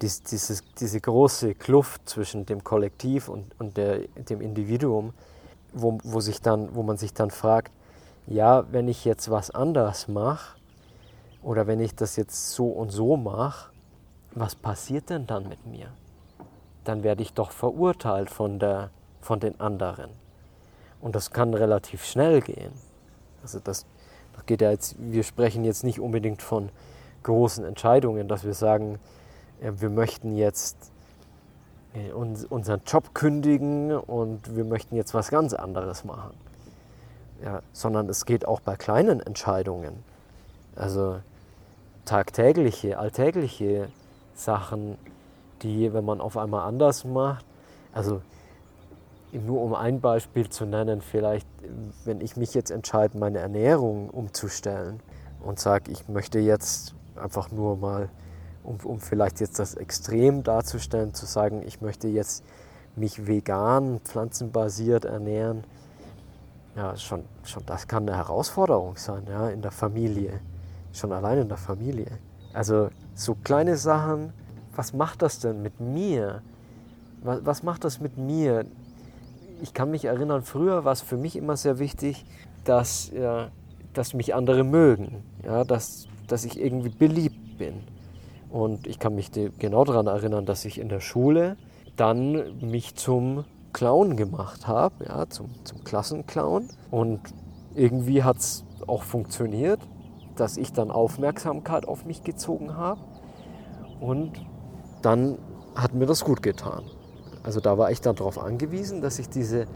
dies, 0.00 0.22
dieses, 0.22 0.62
diese 0.74 1.00
große 1.00 1.54
Kluft 1.54 2.08
zwischen 2.08 2.46
dem 2.46 2.64
Kollektiv 2.64 3.28
und, 3.28 3.58
und 3.60 3.76
der, 3.76 4.08
dem 4.08 4.40
Individuum, 4.40 5.12
wo, 5.72 5.98
wo, 6.04 6.20
sich 6.20 6.40
dann, 6.40 6.74
wo 6.74 6.82
man 6.82 6.96
sich 6.96 7.12
dann 7.12 7.30
fragt, 7.30 7.72
ja, 8.26 8.64
wenn 8.72 8.88
ich 8.88 9.04
jetzt 9.04 9.30
was 9.30 9.50
anders 9.50 10.08
mache 10.08 10.56
oder 11.42 11.66
wenn 11.66 11.80
ich 11.80 11.94
das 11.94 12.16
jetzt 12.16 12.52
so 12.52 12.68
und 12.68 12.90
so 12.90 13.16
mache, 13.16 13.70
was 14.32 14.54
passiert 14.54 15.10
denn 15.10 15.26
dann 15.26 15.48
mit 15.48 15.66
mir? 15.66 15.88
Dann 16.84 17.02
werde 17.02 17.22
ich 17.22 17.34
doch 17.34 17.50
verurteilt 17.50 18.30
von, 18.30 18.58
der, 18.58 18.90
von 19.20 19.40
den 19.40 19.60
anderen. 19.60 20.10
Und 21.00 21.14
das 21.14 21.30
kann 21.30 21.54
relativ 21.54 22.04
schnell 22.04 22.40
gehen. 22.40 22.72
Also 23.42 23.58
das, 23.58 23.86
geht 24.46 24.60
ja 24.60 24.70
jetzt, 24.70 24.96
wir 24.98 25.22
sprechen 25.22 25.64
jetzt 25.64 25.84
nicht 25.84 26.00
unbedingt 26.00 26.42
von 26.42 26.70
großen 27.22 27.64
Entscheidungen, 27.64 28.28
dass 28.28 28.44
wir 28.44 28.54
sagen, 28.54 28.98
wir 29.60 29.90
möchten 29.90 30.36
jetzt 30.36 30.90
äh, 31.94 32.12
unseren 32.12 32.80
Job 32.86 33.14
kündigen 33.14 33.92
und 33.92 34.56
wir 34.56 34.64
möchten 34.64 34.96
jetzt 34.96 35.12
was 35.12 35.30
ganz 35.30 35.52
anderes 35.52 36.04
machen. 36.04 36.34
Ja, 37.44 37.62
sondern 37.72 38.08
es 38.08 38.26
geht 38.26 38.46
auch 38.46 38.60
bei 38.60 38.76
kleinen 38.76 39.20
Entscheidungen. 39.20 40.04
Also 40.76 41.20
tagtägliche, 42.04 42.98
alltägliche 42.98 43.88
Sachen, 44.34 44.98
die, 45.62 45.92
wenn 45.92 46.04
man 46.04 46.20
auf 46.20 46.36
einmal 46.36 46.66
anders 46.66 47.04
macht, 47.04 47.44
also 47.92 48.22
nur 49.32 49.60
um 49.62 49.74
ein 49.74 50.00
Beispiel 50.00 50.48
zu 50.48 50.64
nennen, 50.64 51.00
vielleicht, 51.00 51.46
wenn 52.04 52.20
ich 52.20 52.36
mich 52.36 52.54
jetzt 52.54 52.70
entscheide, 52.70 53.18
meine 53.18 53.38
Ernährung 53.38 54.10
umzustellen 54.10 55.00
und 55.40 55.58
sage, 55.58 55.90
ich 55.90 56.08
möchte 56.08 56.38
jetzt 56.38 56.94
einfach 57.16 57.50
nur 57.50 57.76
mal, 57.76 58.08
um, 58.64 58.76
um 58.84 59.00
vielleicht 59.00 59.40
jetzt 59.40 59.58
das 59.58 59.74
Extrem 59.74 60.42
darzustellen, 60.42 61.14
zu 61.14 61.26
sagen, 61.26 61.62
ich 61.66 61.80
möchte 61.80 62.08
jetzt 62.08 62.44
mich 62.96 63.26
vegan, 63.26 64.00
pflanzenbasiert 64.00 65.04
ernähren, 65.04 65.64
ja, 66.76 66.96
schon, 66.96 67.24
schon 67.44 67.64
das 67.66 67.88
kann 67.88 68.08
eine 68.08 68.16
Herausforderung 68.16 68.96
sein, 68.96 69.24
ja, 69.28 69.48
in 69.48 69.62
der 69.62 69.72
Familie. 69.72 70.40
Schon 70.92 71.12
allein 71.12 71.38
in 71.38 71.48
der 71.48 71.58
Familie. 71.58 72.18
Also 72.52 72.90
so 73.14 73.34
kleine 73.34 73.76
Sachen, 73.76 74.32
was 74.74 74.92
macht 74.92 75.22
das 75.22 75.38
denn 75.40 75.62
mit 75.62 75.80
mir? 75.80 76.42
Was, 77.22 77.44
was 77.44 77.62
macht 77.62 77.84
das 77.84 78.00
mit 78.00 78.16
mir? 78.16 78.64
Ich 79.62 79.74
kann 79.74 79.90
mich 79.90 80.06
erinnern, 80.06 80.42
früher 80.42 80.84
war 80.84 80.92
es 80.92 81.02
für 81.02 81.16
mich 81.16 81.36
immer 81.36 81.56
sehr 81.56 81.78
wichtig, 81.78 82.24
dass, 82.64 83.10
ja, 83.10 83.50
dass 83.92 84.14
mich 84.14 84.34
andere 84.34 84.64
mögen, 84.64 85.22
ja, 85.44 85.64
dass, 85.64 86.08
dass 86.28 86.44
ich 86.44 86.60
irgendwie 86.60 86.90
beliebt 86.90 87.58
bin. 87.58 87.82
Und 88.50 88.86
ich 88.86 88.98
kann 88.98 89.14
mich 89.14 89.30
genau 89.58 89.84
daran 89.84 90.06
erinnern, 90.06 90.46
dass 90.46 90.64
ich 90.64 90.78
in 90.78 90.88
der 90.88 91.00
Schule 91.00 91.56
dann 91.96 92.58
mich 92.60 92.96
zum 92.96 93.44
Clown 93.72 94.16
gemacht 94.16 94.66
habe, 94.66 95.04
ja, 95.04 95.28
zum, 95.28 95.50
zum 95.64 95.84
Klassenclown. 95.84 96.68
Und 96.90 97.20
irgendwie 97.74 98.24
hat 98.24 98.38
es 98.38 98.64
auch 98.86 99.02
funktioniert, 99.02 99.80
dass 100.36 100.56
ich 100.56 100.72
dann 100.72 100.90
Aufmerksamkeit 100.90 101.86
auf 101.86 102.04
mich 102.04 102.24
gezogen 102.24 102.76
habe. 102.76 103.00
Und 104.00 104.44
dann 105.02 105.38
hat 105.74 105.94
mir 105.94 106.06
das 106.06 106.24
gut 106.24 106.42
getan. 106.42 106.84
Also 107.42 107.60
da 107.60 107.78
war 107.78 107.90
ich 107.90 108.00
dann 108.00 108.16
darauf 108.16 108.38
angewiesen, 108.38 109.00
dass 109.00 109.18
ich 109.18 109.28
diese 109.28 109.66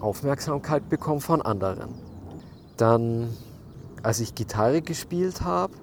Aufmerksamkeit 0.00 0.88
bekomme 0.88 1.20
von 1.20 1.42
anderen. 1.42 1.94
Dann, 2.76 3.36
als 4.02 4.20
ich 4.20 4.34
Gitarre 4.34 4.82
gespielt 4.82 5.42
habe, 5.42 5.74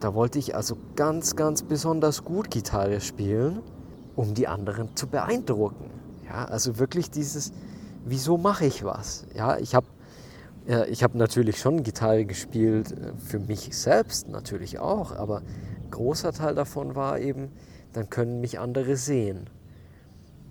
da 0.00 0.14
wollte 0.14 0.38
ich 0.38 0.54
also 0.54 0.76
ganz, 0.96 1.34
ganz 1.34 1.62
besonders 1.62 2.24
gut 2.24 2.50
Gitarre 2.50 3.00
spielen 3.00 3.62
um 4.16 4.34
die 4.34 4.48
anderen 4.48 4.94
zu 4.96 5.06
beeindrucken. 5.06 5.90
Ja, 6.26 6.44
also 6.46 6.78
wirklich 6.78 7.10
dieses, 7.10 7.52
wieso 8.04 8.38
mache 8.38 8.66
ich 8.66 8.84
was? 8.84 9.26
Ja, 9.34 9.58
ich 9.58 9.74
habe 9.74 9.86
äh, 10.66 10.88
ich 10.88 11.02
hab 11.02 11.14
natürlich 11.14 11.58
schon 11.58 11.82
Gitarre 11.82 12.24
gespielt, 12.24 12.92
äh, 12.92 13.12
für 13.18 13.38
mich 13.38 13.76
selbst 13.76 14.28
natürlich 14.28 14.78
auch, 14.78 15.12
aber 15.12 15.38
ein 15.38 15.90
großer 15.90 16.32
Teil 16.32 16.54
davon 16.54 16.94
war 16.94 17.18
eben, 17.18 17.50
dann 17.92 18.10
können 18.10 18.40
mich 18.40 18.58
andere 18.58 18.96
sehen. 18.96 19.50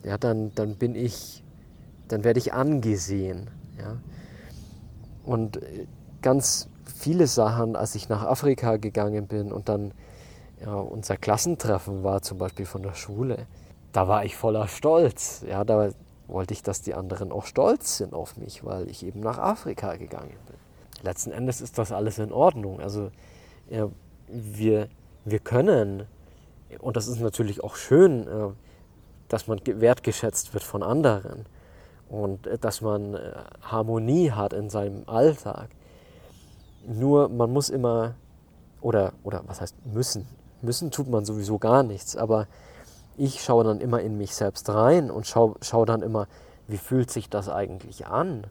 Ja, 0.03 0.17
dann, 0.17 0.53
dann 0.55 0.75
bin 0.75 0.95
ich, 0.95 1.43
dann 2.07 2.23
werde 2.23 2.39
ich 2.39 2.53
angesehen. 2.53 3.49
Ja. 3.77 3.97
Und 5.23 5.57
äh, 5.57 5.87
ganz 6.21 6.69
viele 6.85 7.27
Sachen, 7.27 7.75
als 7.75 7.95
ich 7.95 8.09
nach 8.09 8.23
Afrika 8.23 8.77
gegangen 8.77 9.27
bin 9.27 9.51
und 9.51 9.69
dann 9.69 9.93
ja, 10.61 10.75
unser 10.75 11.17
Klassentreffen 11.17 12.03
war 12.03 12.21
zum 12.21 12.37
Beispiel 12.37 12.65
von 12.65 12.83
der 12.83 12.93
Schule, 12.93 13.47
da 13.91 14.07
war 14.07 14.25
ich 14.25 14.35
voller 14.35 14.67
Stolz. 14.67 15.43
Ja, 15.47 15.63
da 15.63 15.89
wollte 16.27 16.53
ich, 16.53 16.63
dass 16.63 16.81
die 16.81 16.93
anderen 16.93 17.31
auch 17.31 17.45
stolz 17.45 17.97
sind 17.97 18.13
auf 18.13 18.37
mich, 18.37 18.63
weil 18.63 18.89
ich 18.89 19.05
eben 19.05 19.19
nach 19.19 19.37
Afrika 19.37 19.95
gegangen 19.95 20.35
bin. 20.47 20.55
Letzten 21.03 21.31
Endes 21.31 21.61
ist 21.61 21.77
das 21.77 21.91
alles 21.91 22.17
in 22.17 22.31
Ordnung. 22.31 22.79
Also 22.79 23.11
ja, 23.69 23.89
wir, 24.27 24.87
wir 25.25 25.39
können, 25.39 26.03
und 26.79 26.95
das 26.95 27.07
ist 27.07 27.19
natürlich 27.19 27.63
auch 27.63 27.75
schön, 27.75 28.27
äh, 28.27 28.49
dass 29.33 29.47
man 29.47 29.59
wertgeschätzt 29.65 30.53
wird 30.53 30.63
von 30.63 30.83
anderen 30.83 31.47
und 32.07 32.45
äh, 32.45 32.59
dass 32.59 32.81
man 32.81 33.15
äh, 33.15 33.33
Harmonie 33.63 34.31
hat 34.31 34.53
in 34.53 34.69
seinem 34.69 35.09
Alltag. 35.09 35.69
Nur 36.85 37.29
man 37.29 37.51
muss 37.51 37.69
immer, 37.69 38.13
oder, 38.79 39.13
oder 39.23 39.41
was 39.47 39.59
heißt 39.59 39.75
müssen, 39.87 40.27
müssen 40.61 40.91
tut 40.91 41.09
man 41.09 41.25
sowieso 41.25 41.57
gar 41.57 41.81
nichts, 41.81 42.15
aber 42.15 42.47
ich 43.17 43.43
schaue 43.43 43.63
dann 43.63 43.81
immer 43.81 44.01
in 44.01 44.19
mich 44.19 44.35
selbst 44.35 44.69
rein 44.69 45.09
und 45.09 45.25
schaue 45.25 45.55
schau 45.61 45.83
dann 45.83 46.03
immer, 46.03 46.27
wie 46.67 46.77
fühlt 46.77 47.09
sich 47.09 47.27
das 47.27 47.49
eigentlich 47.49 48.05
an? 48.05 48.43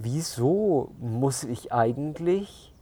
Wieso 0.00 0.90
muss 1.00 1.44
ich 1.44 1.72
eigentlich 1.72 2.72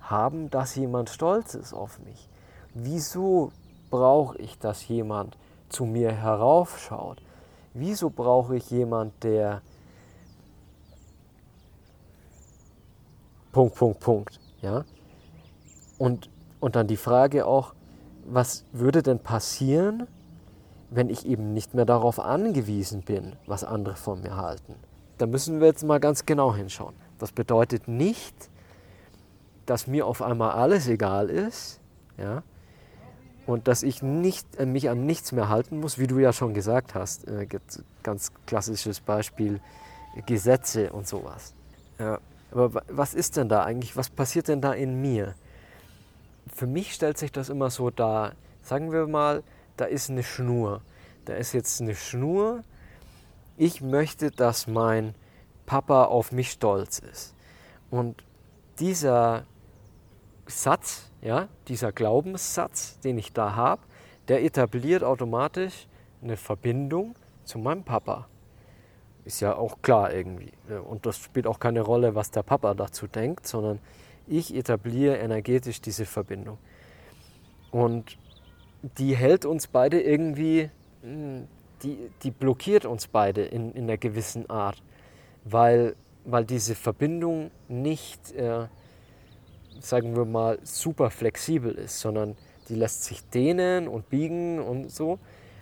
haben, 0.00 0.50
dass 0.50 0.76
jemand 0.76 1.10
stolz 1.10 1.54
ist 1.54 1.72
auf 1.72 1.98
mich? 2.00 2.28
Wieso 2.74 3.50
brauche 3.90 4.38
ich, 4.38 4.58
dass 4.58 4.86
jemand 4.86 5.36
zu 5.68 5.84
mir 5.84 6.12
heraufschaut? 6.12 7.22
Wieso 7.74 8.10
brauche 8.10 8.56
ich 8.56 8.70
jemand, 8.70 9.22
der 9.22 9.62
Punkt, 13.52 13.74
Punkt, 13.76 14.00
Punkt, 14.00 14.40
ja? 14.60 14.84
Und, 15.98 16.30
und 16.60 16.76
dann 16.76 16.86
die 16.86 16.96
Frage 16.96 17.46
auch, 17.46 17.74
was 18.24 18.64
würde 18.72 19.02
denn 19.02 19.18
passieren, 19.18 20.06
wenn 20.90 21.10
ich 21.10 21.26
eben 21.26 21.52
nicht 21.52 21.74
mehr 21.74 21.84
darauf 21.84 22.20
angewiesen 22.20 23.02
bin, 23.02 23.36
was 23.46 23.64
andere 23.64 23.96
von 23.96 24.22
mir 24.22 24.36
halten. 24.36 24.74
Da 25.18 25.26
müssen 25.26 25.60
wir 25.60 25.66
jetzt 25.66 25.84
mal 25.84 25.98
ganz 25.98 26.24
genau 26.24 26.54
hinschauen. 26.54 26.94
Das 27.18 27.32
bedeutet 27.32 27.88
nicht, 27.88 28.34
dass 29.66 29.86
mir 29.86 30.06
auf 30.06 30.22
einmal 30.22 30.52
alles 30.52 30.88
egal 30.88 31.28
ist, 31.28 31.80
ja, 32.16 32.42
und 33.48 33.66
dass 33.66 33.82
ich 33.82 34.02
nicht, 34.02 34.56
äh, 34.56 34.66
mich 34.66 34.90
an 34.90 35.06
nichts 35.06 35.32
mehr 35.32 35.48
halten 35.48 35.80
muss, 35.80 35.98
wie 35.98 36.06
du 36.06 36.18
ja 36.18 36.34
schon 36.34 36.52
gesagt 36.52 36.94
hast. 36.94 37.26
Äh, 37.26 37.48
ganz 38.02 38.30
klassisches 38.44 39.00
Beispiel, 39.00 39.60
Gesetze 40.26 40.92
und 40.92 41.08
sowas. 41.08 41.54
Ja, 41.98 42.18
aber 42.50 42.82
was 42.88 43.14
ist 43.14 43.38
denn 43.38 43.48
da 43.48 43.64
eigentlich? 43.64 43.96
Was 43.96 44.10
passiert 44.10 44.48
denn 44.48 44.60
da 44.60 44.74
in 44.74 45.00
mir? 45.00 45.34
Für 46.54 46.66
mich 46.66 46.92
stellt 46.92 47.16
sich 47.16 47.32
das 47.32 47.48
immer 47.48 47.70
so 47.70 47.88
dar, 47.88 48.32
sagen 48.62 48.92
wir 48.92 49.06
mal, 49.06 49.42
da 49.78 49.86
ist 49.86 50.10
eine 50.10 50.24
Schnur. 50.24 50.82
Da 51.24 51.32
ist 51.32 51.54
jetzt 51.54 51.80
eine 51.80 51.94
Schnur. 51.94 52.64
Ich 53.56 53.80
möchte, 53.80 54.30
dass 54.30 54.66
mein 54.66 55.14
Papa 55.64 56.04
auf 56.04 56.32
mich 56.32 56.50
stolz 56.50 56.98
ist. 56.98 57.34
Und 57.90 58.22
dieser 58.78 59.46
Satz, 60.48 61.10
ja, 61.20 61.48
dieser 61.68 61.92
Glaubenssatz, 61.92 62.98
den 63.00 63.18
ich 63.18 63.32
da 63.32 63.54
habe, 63.54 63.82
der 64.28 64.42
etabliert 64.42 65.04
automatisch 65.04 65.86
eine 66.22 66.36
Verbindung 66.36 67.14
zu 67.44 67.58
meinem 67.58 67.84
Papa. 67.84 68.26
Ist 69.24 69.40
ja 69.40 69.56
auch 69.56 69.82
klar 69.82 70.12
irgendwie. 70.12 70.52
Und 70.88 71.06
das 71.06 71.18
spielt 71.18 71.46
auch 71.46 71.58
keine 71.58 71.82
Rolle, 71.82 72.14
was 72.14 72.30
der 72.30 72.42
Papa 72.42 72.74
dazu 72.74 73.06
denkt, 73.06 73.46
sondern 73.46 73.78
ich 74.26 74.54
etabliere 74.54 75.18
energetisch 75.18 75.80
diese 75.80 76.06
Verbindung. 76.06 76.58
Und 77.70 78.18
die 78.82 79.16
hält 79.16 79.44
uns 79.44 79.66
beide 79.66 80.00
irgendwie, 80.00 80.70
hm, 81.02 81.46
die, 81.82 82.10
die 82.22 82.30
blockiert 82.30 82.84
uns 82.84 83.06
beide 83.06 83.42
in, 83.44 83.72
in 83.72 83.84
einer 83.84 83.96
gewissen 83.96 84.48
Art, 84.50 84.82
weil, 85.44 85.94
weil 86.24 86.44
diese 86.44 86.74
Verbindung 86.74 87.50
nicht, 87.68 88.32
äh, 88.32 88.66
sagen 89.80 90.16
wir 90.16 90.24
mal, 90.24 90.58
super 90.62 91.10
flexibel 91.10 91.72
ist, 91.72 92.00
sondern 92.00 92.36
die 92.68 92.74
lässt 92.74 93.04
sich 93.04 93.24
dehnen 93.30 93.88
und 93.88 94.08
biegen 94.10 94.60
und 94.60 94.90
so. 94.90 95.18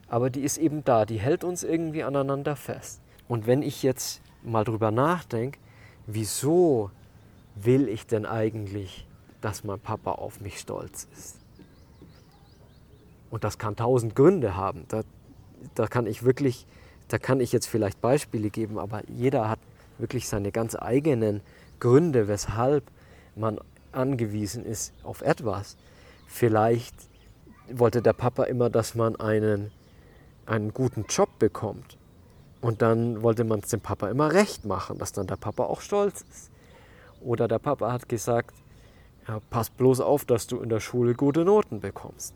Aber 0.09 0.31
die 0.31 0.43
ist 0.43 0.59
eben 0.59 0.85
da, 0.85 1.05
die 1.05 1.19
hält 1.19 1.45
uns 1.45 1.65
irgendwie 1.65 2.03
aneinander 2.03 2.57
fest. 2.57 3.01
Und 3.29 3.47
wenn 3.47 3.63
ich 3.63 3.83
jetzt 3.83 4.23
mal 4.43 4.65
drüber 4.65 4.91
nachdenke, 4.91 5.59
wieso 6.07 6.91
will 7.55 7.89
ich 7.89 8.07
denn 8.07 8.27
eigentlich, 8.27 9.07
dass 9.41 9.65
mein 9.65 9.81
Papa 9.81 10.13
auf 10.13 10.41
mich 10.41 10.61
stolz 10.61 11.09
ist? 11.17 11.39
Und 13.31 13.45
das 13.45 13.59
kann 13.59 13.75
tausend 13.75 14.15
Gründe 14.15 14.57
haben. 14.57 14.85
Da, 14.89 15.03
da 15.75 15.87
kann 15.89 16.07
ich 16.07 16.23
wirklich, 16.23 16.67
da 17.09 17.19
kann 17.19 17.41
ich 17.41 17.53
jetzt 17.53 17.67
vielleicht 17.67 18.01
Beispiele 18.01 18.51
geben, 18.51 18.79
aber 18.79 19.03
jeder 19.09 19.49
hat 19.49 19.59
wirklich 19.99 20.29
seine 20.29 20.53
ganz 20.53 20.77
eigenen 20.77 21.41
Gründe, 21.81 22.29
weshalb 22.29 22.85
man 23.35 23.59
angewiesen 23.97 24.65
ist 24.65 24.93
auf 25.03 25.23
etwas. 25.23 25.77
Vielleicht 26.27 26.95
wollte 27.71 28.03
der 28.03 28.13
Papa 28.13 28.45
immer, 28.45 28.71
dass 28.71 28.95
man 28.95 29.17
einen, 29.17 29.71
einen 30.47 30.73
guten 30.73 31.07
Job 31.09 31.39
bekommt. 31.39 31.97
Und 32.61 32.83
dann 32.83 33.23
wollte 33.23 33.45
man 33.45 33.61
es 33.61 33.69
dem 33.69 33.81
Papa 33.81 34.09
immer 34.09 34.33
recht 34.33 34.65
machen, 34.65 34.99
dass 34.99 35.13
dann 35.13 35.27
der 35.27 35.37
Papa 35.37 35.65
auch 35.65 35.81
stolz 35.81 36.25
ist. 36.31 36.51
Oder 37.21 37.49
der 37.49 37.59
Papa 37.59 37.93
hat 37.93 38.09
gesagt, 38.09 38.55
ja, 39.29 39.41
pass 39.51 39.71
bloß 39.71 40.01
auf, 40.01 40.25
dass 40.25 40.47
du 40.47 40.61
in 40.61 40.69
der 40.69 40.81
Schule 40.81 41.15
gute 41.15 41.45
Noten 41.45 41.81
bekommst. 41.81 42.35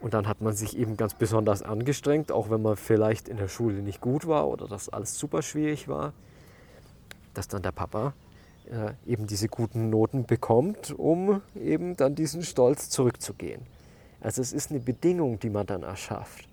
Und 0.00 0.14
dann 0.14 0.28
hat 0.28 0.40
man 0.40 0.54
sich 0.54 0.76
eben 0.76 0.96
ganz 0.96 1.14
besonders 1.14 1.62
angestrengt, 1.62 2.30
auch 2.30 2.50
wenn 2.50 2.62
man 2.62 2.76
vielleicht 2.76 3.28
in 3.28 3.36
der 3.36 3.48
Schule 3.48 3.82
nicht 3.82 4.00
gut 4.00 4.26
war 4.26 4.46
oder 4.48 4.68
das 4.68 4.88
alles 4.88 5.18
super 5.18 5.42
schwierig 5.42 5.88
war, 5.88 6.12
dass 7.34 7.48
dann 7.48 7.62
der 7.62 7.72
Papa 7.72 8.12
äh, 8.70 8.92
eben 9.10 9.26
diese 9.26 9.48
guten 9.48 9.90
Noten 9.90 10.26
bekommt, 10.26 10.90
um 10.90 11.40
eben 11.54 11.96
dann 11.96 12.14
diesen 12.14 12.42
Stolz 12.42 12.90
zurückzugehen. 12.90 13.62
Also 14.20 14.42
es 14.42 14.52
ist 14.52 14.70
eine 14.70 14.80
Bedingung, 14.80 15.38
die 15.38 15.50
man 15.50 15.66
dann 15.66 15.82
erschafft. 15.82 16.48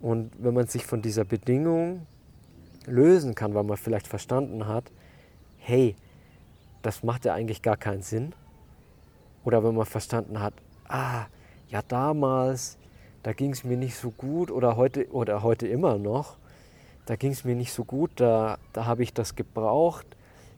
Und 0.00 0.30
wenn 0.38 0.54
man 0.54 0.66
sich 0.66 0.86
von 0.86 1.02
dieser 1.02 1.24
Bedingung 1.24 2.06
lösen 2.86 3.34
kann, 3.34 3.54
weil 3.54 3.64
man 3.64 3.76
vielleicht 3.76 4.06
verstanden 4.06 4.66
hat, 4.66 4.92
hey, 5.58 5.96
das 6.82 7.02
macht 7.02 7.24
ja 7.24 7.34
eigentlich 7.34 7.62
gar 7.62 7.76
keinen 7.76 8.02
Sinn. 8.02 8.34
Oder 9.44 9.64
wenn 9.64 9.74
man 9.74 9.86
verstanden 9.86 10.40
hat, 10.40 10.54
ah, 10.88 11.26
ja 11.68 11.82
damals, 11.82 12.78
da 13.22 13.32
ging 13.32 13.50
es 13.50 13.64
mir 13.64 13.76
nicht 13.76 13.96
so 13.96 14.10
gut 14.10 14.50
oder 14.50 14.76
heute, 14.76 15.10
oder 15.10 15.42
heute 15.42 15.66
immer 15.66 15.98
noch, 15.98 16.36
da 17.06 17.16
ging 17.16 17.32
es 17.32 17.44
mir 17.44 17.56
nicht 17.56 17.72
so 17.72 17.84
gut, 17.84 18.12
da, 18.16 18.58
da 18.72 18.84
habe 18.84 19.02
ich 19.02 19.12
das 19.12 19.34
gebraucht, 19.34 20.06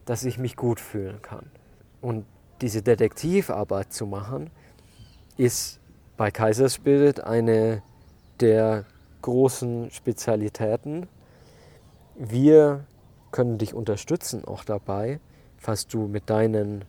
dass 0.05 0.23
ich 0.23 0.37
mich 0.37 0.55
gut 0.55 0.79
fühlen 0.79 1.21
kann. 1.21 1.49
Und 2.01 2.25
diese 2.61 2.81
Detektivarbeit 2.81 3.93
zu 3.93 4.05
machen, 4.05 4.49
ist 5.37 5.79
bei 6.17 6.31
Kaiserspirit 6.31 7.21
eine 7.21 7.81
der 8.39 8.85
großen 9.21 9.91
Spezialitäten. 9.91 11.07
Wir 12.15 12.85
können 13.31 13.57
dich 13.57 13.73
unterstützen 13.73 14.45
auch 14.45 14.63
dabei, 14.63 15.19
falls 15.57 15.87
du 15.87 16.07
mit 16.07 16.29
deinen 16.29 16.85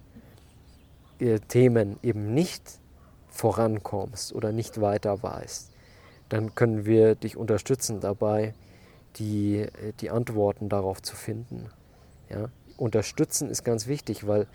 äh, 1.19 1.39
Themen 1.41 1.99
eben 2.03 2.35
nicht 2.35 2.81
vorankommst 3.29 4.35
oder 4.35 4.53
nicht 4.53 4.81
weiter 4.81 5.23
weißt. 5.23 5.71
Dann 6.29 6.55
können 6.55 6.85
wir 6.85 7.15
dich 7.15 7.37
unterstützen 7.37 8.01
dabei, 8.01 8.55
die, 9.17 9.59
äh, 9.59 9.93
die 10.01 10.11
Antworten 10.11 10.69
darauf 10.69 11.03
zu 11.03 11.17
finden. 11.17 11.69
Ja? 12.29 12.49
Unterstützen 12.77 13.51
ist 13.51 13.65
ganz 13.65 13.87
wichtig, 13.87 14.27
weil 14.27 14.47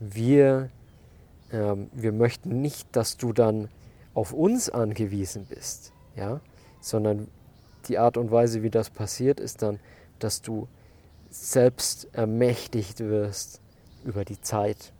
wir, 0.00 0.70
ähm, 1.52 1.90
wir 1.92 2.12
möchten 2.12 2.60
nicht, 2.60 2.88
dass 2.92 3.16
du 3.16 3.32
dann 3.32 3.68
auf 4.14 4.32
uns 4.32 4.70
angewiesen 4.70 5.46
bist, 5.46 5.92
ja? 6.16 6.40
sondern 6.80 7.28
die 7.88 7.98
Art 7.98 8.16
und 8.16 8.30
Weise, 8.30 8.62
wie 8.62 8.70
das 8.70 8.90
passiert, 8.90 9.40
ist 9.40 9.62
dann, 9.62 9.80
dass 10.18 10.40
du 10.40 10.68
selbst 11.30 12.08
ermächtigt 12.12 13.00
wirst 13.00 13.60
über 14.04 14.24
die 14.24 14.40
Zeit, 14.40 14.92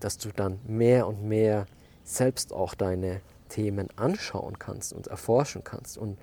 dass 0.00 0.18
du 0.18 0.30
dann 0.30 0.58
mehr 0.66 1.06
und 1.06 1.22
mehr 1.22 1.66
selbst 2.04 2.52
auch 2.52 2.74
deine 2.74 3.20
Themen 3.48 3.88
anschauen 3.96 4.58
kannst 4.58 4.92
und 4.92 5.08
erforschen 5.08 5.62
kannst. 5.62 5.98
Und 5.98 6.18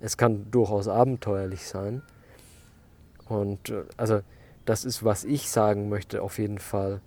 es 0.00 0.16
kann 0.16 0.50
durchaus 0.50 0.88
abenteuerlich 0.88 1.66
sein. 1.66 2.02
Und 3.28 3.68
äh, 3.68 3.84
also 3.96 4.22
das 4.70 4.84
ist, 4.84 5.04
was 5.04 5.24
ich 5.24 5.50
sagen 5.50 5.88
möchte 5.88 6.22
auf 6.22 6.38
jeden 6.38 6.60
Fall. 6.60 7.00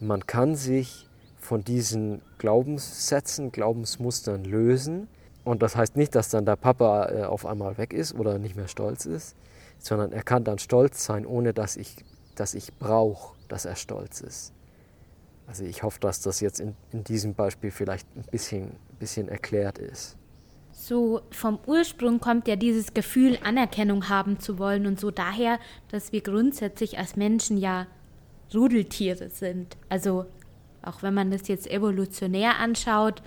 Man 0.00 0.26
kann 0.26 0.56
sich 0.56 1.06
von 1.38 1.62
diesen 1.62 2.22
Glaubenssätzen, 2.38 3.52
Glaubensmustern 3.52 4.42
lösen. 4.42 5.06
Und 5.44 5.60
das 5.62 5.76
heißt 5.76 5.96
nicht, 5.96 6.14
dass 6.14 6.30
dann 6.30 6.46
der 6.46 6.56
Papa 6.56 7.10
äh, 7.10 7.24
auf 7.24 7.44
einmal 7.44 7.76
weg 7.76 7.92
ist 7.92 8.14
oder 8.14 8.38
nicht 8.38 8.56
mehr 8.56 8.68
stolz 8.68 9.04
ist, 9.04 9.36
sondern 9.78 10.12
er 10.12 10.22
kann 10.22 10.44
dann 10.44 10.58
stolz 10.58 11.04
sein, 11.04 11.26
ohne 11.26 11.52
dass 11.52 11.76
ich, 11.76 12.06
dass 12.36 12.54
ich 12.54 12.72
brauche, 12.78 13.36
dass 13.48 13.66
er 13.66 13.76
stolz 13.76 14.22
ist. 14.22 14.54
Also 15.46 15.64
ich 15.64 15.82
hoffe, 15.82 16.00
dass 16.00 16.22
das 16.22 16.40
jetzt 16.40 16.58
in, 16.58 16.74
in 16.90 17.04
diesem 17.04 17.34
Beispiel 17.34 17.70
vielleicht 17.70 18.08
ein 18.16 18.24
bisschen, 18.30 18.76
bisschen 18.98 19.28
erklärt 19.28 19.78
ist. 19.78 20.16
So 20.82 21.20
vom 21.30 21.58
Ursprung 21.66 22.20
kommt 22.20 22.48
ja 22.48 22.56
dieses 22.56 22.94
Gefühl, 22.94 23.38
Anerkennung 23.44 24.08
haben 24.08 24.40
zu 24.40 24.58
wollen 24.58 24.86
und 24.86 24.98
so 24.98 25.10
daher, 25.10 25.58
dass 25.90 26.10
wir 26.10 26.22
grundsätzlich 26.22 26.96
als 26.96 27.16
Menschen 27.16 27.58
ja 27.58 27.86
Rudeltiere 28.54 29.28
sind. 29.28 29.76
Also 29.90 30.24
auch 30.80 31.02
wenn 31.02 31.12
man 31.12 31.30
das 31.30 31.48
jetzt 31.48 31.70
evolutionär 31.70 32.58
anschaut, 32.58 33.20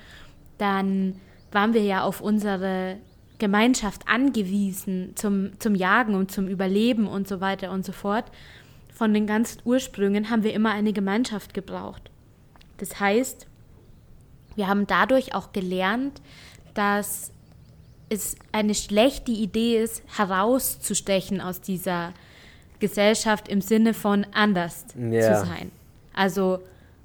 dann 0.58 1.22
waren 1.52 1.76
wir 1.76 1.84
ja 1.84 2.02
auf 2.02 2.22
unsere 2.22 2.98
Gemeinschaft 3.38 4.08
angewiesen 4.08 5.12
zum, 5.16 5.52
zum 5.60 5.76
Jagen 5.76 6.16
und 6.16 6.32
zum 6.32 6.48
Überleben 6.48 7.06
und 7.06 7.28
so 7.28 7.40
weiter 7.40 7.70
und 7.70 7.86
so 7.86 7.92
fort. 7.92 8.26
Von 8.92 9.14
den 9.14 9.28
ganzen 9.28 9.62
Ursprüngen 9.64 10.32
haben 10.32 10.42
wir 10.42 10.54
immer 10.54 10.72
eine 10.72 10.92
Gemeinschaft 10.92 11.54
gebraucht. 11.54 12.10
Das 12.78 13.00
heißt, 13.00 13.46
wir 14.56 14.68
haben 14.68 14.88
dadurch 14.88 15.36
auch 15.36 15.54
gelernt, 15.54 16.20
dass 16.74 17.32
es 18.14 18.36
eine 18.52 18.76
schlechte 18.76 19.32
Idee 19.32 19.82
ist, 19.82 20.04
herauszustechen 20.18 21.42
aus 21.42 21.62
dieser 21.62 22.14
Gesellschaft 22.80 23.48
im 23.48 23.62
Sinne 23.62 23.94
von 23.94 24.26
anders 24.34 24.86
ja. 24.98 25.22
zu 25.22 25.46
sein. 25.46 25.72
Also 26.14 26.60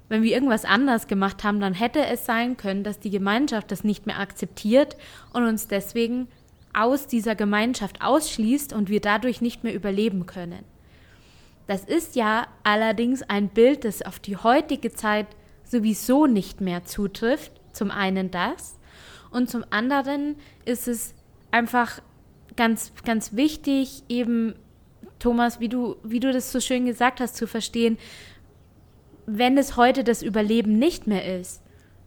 wenn 0.09 0.23
wir 0.23 0.33
irgendwas 0.33 0.65
anders 0.65 1.07
gemacht 1.07 1.43
haben, 1.43 1.59
dann 1.59 1.73
hätte 1.73 2.05
es 2.05 2.25
sein 2.25 2.57
können, 2.57 2.83
dass 2.83 2.99
die 2.99 3.11
Gemeinschaft 3.11 3.71
das 3.71 3.83
nicht 3.83 4.05
mehr 4.05 4.19
akzeptiert 4.19 4.97
und 5.33 5.45
uns 5.45 5.67
deswegen 5.67 6.27
aus 6.73 7.07
dieser 7.07 7.35
Gemeinschaft 7.35 8.01
ausschließt 8.01 8.73
und 8.73 8.89
wir 8.89 9.01
dadurch 9.01 9.41
nicht 9.41 9.63
mehr 9.63 9.73
überleben 9.73 10.25
können. 10.25 10.63
Das 11.67 11.83
ist 11.83 12.15
ja 12.15 12.47
allerdings 12.63 13.21
ein 13.21 13.49
Bild, 13.49 13.85
das 13.85 14.01
auf 14.01 14.19
die 14.19 14.37
heutige 14.37 14.91
Zeit 14.91 15.27
sowieso 15.63 16.25
nicht 16.25 16.61
mehr 16.61 16.85
zutrifft. 16.85 17.51
Zum 17.73 17.91
einen 17.91 18.31
das. 18.31 18.78
Und 19.31 19.49
zum 19.49 19.63
anderen 19.69 20.35
ist 20.65 20.87
es 20.87 21.13
einfach 21.51 22.01
ganz, 22.55 22.91
ganz 23.05 23.35
wichtig, 23.35 24.03
eben, 24.09 24.55
Thomas, 25.19 25.59
wie 25.59 25.69
du, 25.69 25.97
wie 26.03 26.19
du 26.19 26.31
das 26.31 26.51
so 26.51 26.59
schön 26.59 26.85
gesagt 26.85 27.19
hast, 27.19 27.35
zu 27.35 27.47
verstehen, 27.47 27.97
wenn 29.25 29.57
es 29.57 29.77
heute 29.77 30.03
das 30.03 30.23
Überleben 30.23 30.79
nicht 30.79 31.07
mehr 31.07 31.39
ist, 31.39 31.61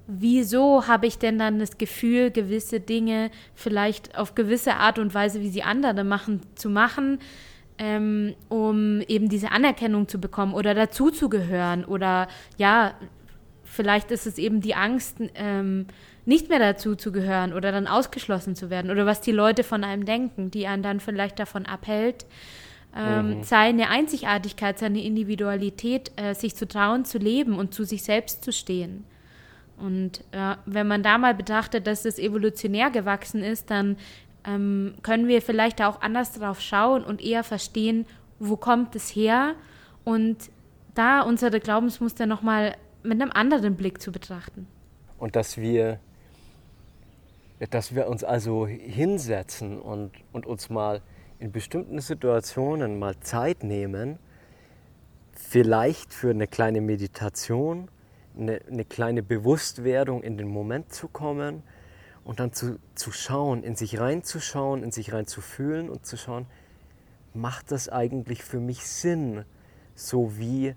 wieso 0.06 0.88
habe 0.88 1.06
ich 1.06 1.18
denn 1.18 1.38
dann 1.38 1.58
das 1.58 1.78
Gefühl, 1.78 2.30
gewisse 2.30 2.80
Dinge 2.80 3.30
vielleicht 3.54 4.18
auf 4.18 4.35
gewisse 4.35 4.74
Art 4.74 4.98
und 4.98 5.14
Weise, 5.14 5.40
wie 5.40 5.50
sie 5.50 5.62
andere 5.62 6.04
machen, 6.04 6.40
zu 6.56 6.68
machen, 6.68 7.20
ähm, 7.78 8.35
um 8.48 9.00
eben 9.02 9.28
diese 9.28 9.52
Anerkennung 9.52 10.08
zu 10.08 10.20
bekommen 10.20 10.54
oder 10.54 10.74
dazuzugehören? 10.74 11.85
Oder 11.85 12.28
ja, 12.58 12.94
Vielleicht 13.72 14.11
ist 14.11 14.26
es 14.26 14.37
eben 14.37 14.61
die 14.61 14.74
Angst, 14.74 15.16
ähm, 15.35 15.87
nicht 16.24 16.48
mehr 16.48 16.58
dazu 16.58 16.94
zu 16.94 17.12
gehören 17.12 17.52
oder 17.52 17.72
dann 17.72 17.87
ausgeschlossen 17.87 18.54
zu 18.54 18.70
werden 18.70 18.90
oder 18.90 19.06
was 19.06 19.20
die 19.20 19.32
Leute 19.32 19.64
von 19.64 19.85
einem 19.85 20.04
denken, 20.04 20.50
die 20.50 20.66
einen 20.66 20.82
dann 20.82 21.00
vielleicht 21.00 21.38
davon 21.38 21.66
abhält, 21.66 22.26
ähm, 22.94 23.38
mhm. 23.38 23.42
seine 23.42 23.88
Einzigartigkeit, 23.88 24.78
seine 24.78 25.02
Individualität, 25.02 26.12
äh, 26.16 26.35
sich 26.35 26.54
zu 26.54 26.68
trauen, 26.68 27.04
zu 27.04 27.18
leben 27.18 27.58
und 27.58 27.74
zu 27.74 27.85
sich 27.85 28.02
selbst 28.02 28.44
zu 28.44 28.52
stehen. 28.52 29.04
Und 29.78 30.20
äh, 30.32 30.56
wenn 30.66 30.87
man 30.87 31.02
da 31.02 31.18
mal 31.18 31.35
betrachtet, 31.35 31.87
dass 31.87 32.04
es 32.04 32.18
evolutionär 32.18 32.90
gewachsen 32.90 33.42
ist, 33.42 33.70
dann 33.70 33.96
ähm, 34.44 34.94
können 35.02 35.26
wir 35.26 35.42
vielleicht 35.42 35.82
auch 35.82 36.02
anders 36.02 36.32
drauf 36.32 36.61
schauen 36.61 37.02
und 37.02 37.22
eher 37.22 37.42
verstehen, 37.42 38.06
wo 38.38 38.56
kommt 38.56 38.94
es 38.94 39.14
her 39.14 39.54
und 40.04 40.50
da 40.94 41.22
unsere 41.22 41.61
Glaubensmuster 41.61 42.26
nochmal 42.26 42.76
mit 43.02 43.20
einem 43.20 43.30
anderen 43.32 43.76
Blick 43.76 44.00
zu 44.00 44.12
betrachten. 44.12 44.66
Und 45.18 45.37
dass 45.37 45.56
wir, 45.56 46.00
dass 47.70 47.94
wir 47.94 48.09
uns 48.09 48.25
also 48.25 48.66
hinsetzen 48.66 49.81
und, 49.81 50.12
und 50.33 50.46
uns 50.46 50.70
mal 50.70 51.03
in 51.38 51.53
bestimmten 51.53 52.01
Situationen 52.01 52.98
mal 52.98 53.18
Zeit 53.20 53.62
nehmen, 53.64 54.18
vielleicht 55.33 56.12
für 56.12 56.31
eine 56.31 56.46
kleine 56.46 56.81
Meditation, 56.81 57.88
eine, 58.37 58.61
eine 58.70 58.85
kleine 58.85 59.22
Bewusstwerdung 59.22 60.22
in 60.22 60.37
den 60.37 60.48
Moment 60.48 60.92
zu 60.92 61.09
kommen 61.09 61.62
und 62.25 62.40
dann 62.40 62.53
zu, 62.53 62.79
zu 62.94 63.12
schauen, 63.12 63.62
in 63.62 63.77
sich 63.77 63.98
reinzuschauen, 63.98 64.83
in 64.83 64.92
sich 64.92 65.12
reinzufühlen 65.12 65.88
und 65.88 66.07
zu 66.07 66.16
schauen, 66.16 66.46
macht 67.35 67.70
das 67.70 67.88
eigentlich 67.88 68.42
für 68.44 68.61
mich 68.61 68.87
Sinn, 68.87 69.44
so 69.94 70.38
wie 70.38 70.75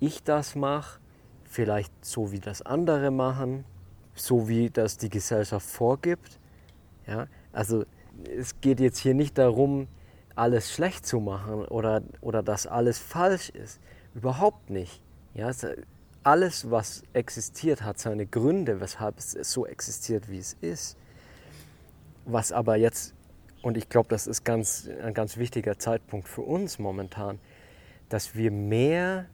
ich 0.00 0.22
das 0.22 0.54
mache, 0.54 1.00
vielleicht 1.44 1.92
so 2.04 2.32
wie 2.32 2.40
das 2.40 2.62
andere 2.62 3.10
machen, 3.10 3.64
so 4.20 4.48
wie 4.48 4.70
das 4.70 4.96
die 4.96 5.08
Gesellschaft 5.08 5.66
vorgibt. 5.66 6.38
Ja, 7.06 7.26
also 7.52 7.84
es 8.36 8.60
geht 8.60 8.80
jetzt 8.80 8.98
hier 8.98 9.14
nicht 9.14 9.38
darum, 9.38 9.88
alles 10.34 10.72
schlecht 10.72 11.06
zu 11.06 11.20
machen 11.20 11.64
oder, 11.66 12.02
oder 12.20 12.42
dass 12.42 12.66
alles 12.66 12.98
falsch 12.98 13.50
ist. 13.50 13.80
Überhaupt 14.14 14.70
nicht. 14.70 15.02
Ja, 15.34 15.50
alles, 16.22 16.70
was 16.70 17.02
existiert, 17.12 17.82
hat 17.82 17.98
seine 17.98 18.26
Gründe, 18.26 18.80
weshalb 18.80 19.18
es 19.18 19.32
so 19.32 19.66
existiert, 19.66 20.28
wie 20.28 20.38
es 20.38 20.56
ist. 20.60 20.96
Was 22.24 22.52
aber 22.52 22.76
jetzt, 22.76 23.14
und 23.62 23.76
ich 23.76 23.88
glaube, 23.88 24.08
das 24.08 24.26
ist 24.26 24.44
ganz, 24.44 24.88
ein 25.02 25.14
ganz 25.14 25.36
wichtiger 25.36 25.78
Zeitpunkt 25.78 26.28
für 26.28 26.42
uns 26.42 26.78
momentan, 26.78 27.38
dass 28.08 28.34
wir 28.34 28.50
mehr 28.50 29.26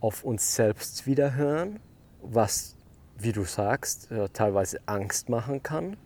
auf 0.00 0.24
uns 0.24 0.54
selbst 0.54 1.06
wieder 1.06 1.34
hören, 1.34 1.80
was, 2.22 2.76
wie 3.22 3.32
du 3.32 3.44
sagst, 3.44 4.10
äh, 4.10 4.28
teilweise 4.28 4.80
Angst 4.86 5.28
machen 5.28 5.62
kann, 5.62 5.96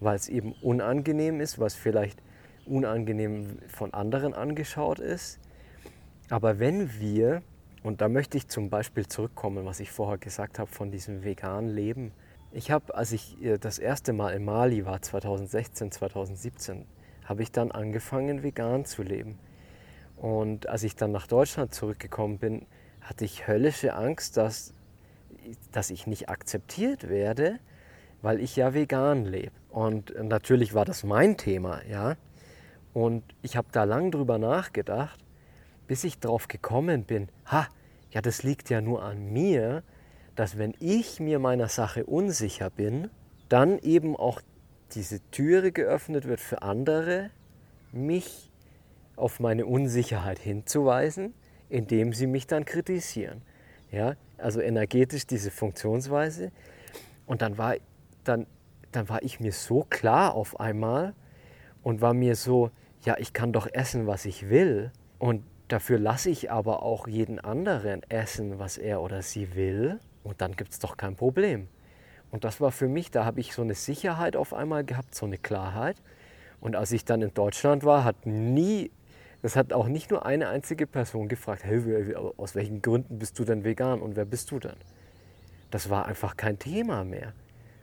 weil 0.00 0.16
es 0.16 0.28
eben 0.28 0.52
unangenehm 0.62 1.40
ist, 1.40 1.58
was 1.58 1.74
vielleicht 1.74 2.22
unangenehm 2.66 3.58
von 3.68 3.94
anderen 3.94 4.34
angeschaut 4.34 4.98
ist. 4.98 5.38
Aber 6.30 6.58
wenn 6.58 7.00
wir, 7.00 7.42
und 7.82 8.00
da 8.00 8.08
möchte 8.08 8.36
ich 8.36 8.48
zum 8.48 8.70
Beispiel 8.70 9.06
zurückkommen, 9.06 9.64
was 9.64 9.80
ich 9.80 9.90
vorher 9.90 10.18
gesagt 10.18 10.58
habe 10.58 10.70
von 10.70 10.90
diesem 10.90 11.24
veganen 11.24 11.70
Leben. 11.70 12.12
Ich 12.52 12.70
habe, 12.70 12.94
als 12.94 13.12
ich 13.12 13.42
äh, 13.42 13.58
das 13.58 13.78
erste 13.78 14.12
Mal 14.12 14.34
in 14.34 14.44
Mali 14.44 14.84
war, 14.84 15.00
2016, 15.00 15.90
2017, 15.90 16.84
habe 17.24 17.42
ich 17.42 17.52
dann 17.52 17.70
angefangen, 17.70 18.42
vegan 18.42 18.84
zu 18.84 19.02
leben. 19.02 19.38
Und 20.16 20.68
als 20.68 20.82
ich 20.82 20.96
dann 20.96 21.12
nach 21.12 21.26
Deutschland 21.26 21.74
zurückgekommen 21.74 22.38
bin, 22.38 22.66
hatte 23.02 23.24
ich 23.24 23.46
höllische 23.46 23.94
Angst, 23.94 24.36
dass, 24.36 24.72
dass 25.72 25.90
ich 25.90 26.06
nicht 26.06 26.28
akzeptiert 26.28 27.08
werde, 27.08 27.58
weil 28.22 28.40
ich 28.40 28.56
ja 28.56 28.74
vegan 28.74 29.24
lebe. 29.24 29.52
Und 29.70 30.14
natürlich 30.22 30.74
war 30.74 30.84
das 30.84 31.04
mein 31.04 31.36
Thema, 31.36 31.80
ja. 31.88 32.16
Und 32.94 33.22
ich 33.42 33.56
habe 33.56 33.68
da 33.70 33.84
lang 33.84 34.10
drüber 34.10 34.38
nachgedacht, 34.38 35.20
bis 35.86 36.04
ich 36.04 36.18
drauf 36.18 36.48
gekommen 36.48 37.04
bin, 37.04 37.28
ha, 37.46 37.68
ja, 38.10 38.20
das 38.20 38.42
liegt 38.42 38.70
ja 38.70 38.80
nur 38.80 39.02
an 39.02 39.32
mir, 39.32 39.82
dass 40.34 40.56
wenn 40.56 40.74
ich 40.80 41.20
mir 41.20 41.38
meiner 41.38 41.68
Sache 41.68 42.06
unsicher 42.06 42.70
bin, 42.70 43.10
dann 43.48 43.78
eben 43.78 44.16
auch 44.16 44.40
diese 44.92 45.20
Türe 45.30 45.72
geöffnet 45.72 46.26
wird 46.26 46.40
für 46.40 46.62
andere, 46.62 47.30
mich 47.92 48.50
auf 49.16 49.40
meine 49.40 49.66
Unsicherheit 49.66 50.38
hinzuweisen, 50.38 51.34
indem 51.68 52.12
sie 52.12 52.26
mich 52.26 52.46
dann 52.46 52.64
kritisieren. 52.64 53.42
Ja, 53.90 54.14
also 54.38 54.60
energetisch 54.60 55.26
diese 55.26 55.50
Funktionsweise. 55.50 56.50
Und 57.26 57.42
dann 57.42 57.58
war, 57.58 57.76
dann, 58.24 58.46
dann 58.92 59.08
war 59.08 59.22
ich 59.22 59.40
mir 59.40 59.52
so 59.52 59.86
klar 59.88 60.34
auf 60.34 60.58
einmal 60.60 61.14
und 61.82 62.00
war 62.00 62.14
mir 62.14 62.36
so, 62.36 62.70
ja, 63.04 63.16
ich 63.18 63.32
kann 63.32 63.52
doch 63.52 63.68
essen, 63.72 64.06
was 64.06 64.24
ich 64.24 64.48
will. 64.48 64.90
Und 65.18 65.44
dafür 65.68 65.98
lasse 65.98 66.30
ich 66.30 66.50
aber 66.50 66.82
auch 66.82 67.06
jeden 67.06 67.38
anderen 67.38 68.02
essen, 68.08 68.58
was 68.58 68.78
er 68.78 69.00
oder 69.02 69.22
sie 69.22 69.54
will. 69.54 70.00
Und 70.24 70.40
dann 70.40 70.56
gibt 70.56 70.72
es 70.72 70.78
doch 70.78 70.96
kein 70.96 71.16
Problem. 71.16 71.68
Und 72.30 72.44
das 72.44 72.60
war 72.60 72.72
für 72.72 72.88
mich, 72.88 73.10
da 73.10 73.24
habe 73.24 73.40
ich 73.40 73.54
so 73.54 73.62
eine 73.62 73.74
Sicherheit 73.74 74.36
auf 74.36 74.52
einmal 74.52 74.84
gehabt, 74.84 75.14
so 75.14 75.26
eine 75.26 75.38
Klarheit. 75.38 75.96
Und 76.60 76.76
als 76.76 76.92
ich 76.92 77.04
dann 77.04 77.22
in 77.22 77.32
Deutschland 77.32 77.84
war, 77.84 78.04
hat 78.04 78.26
nie, 78.26 78.90
das 79.42 79.56
hat 79.56 79.72
auch 79.72 79.86
nicht 79.86 80.10
nur 80.10 80.26
eine 80.26 80.48
einzige 80.48 80.86
Person 80.86 81.28
gefragt, 81.28 81.64
hey, 81.64 82.14
aus 82.36 82.54
welchen 82.54 82.82
Gründen 82.82 83.18
bist 83.18 83.38
du 83.38 83.44
denn 83.44 83.64
vegan 83.64 84.00
und 84.00 84.16
wer 84.16 84.24
bist 84.24 84.50
du 84.50 84.58
denn? 84.58 84.76
Das 85.70 85.90
war 85.90 86.06
einfach 86.06 86.36
kein 86.36 86.58
Thema 86.58 87.04
mehr. 87.04 87.32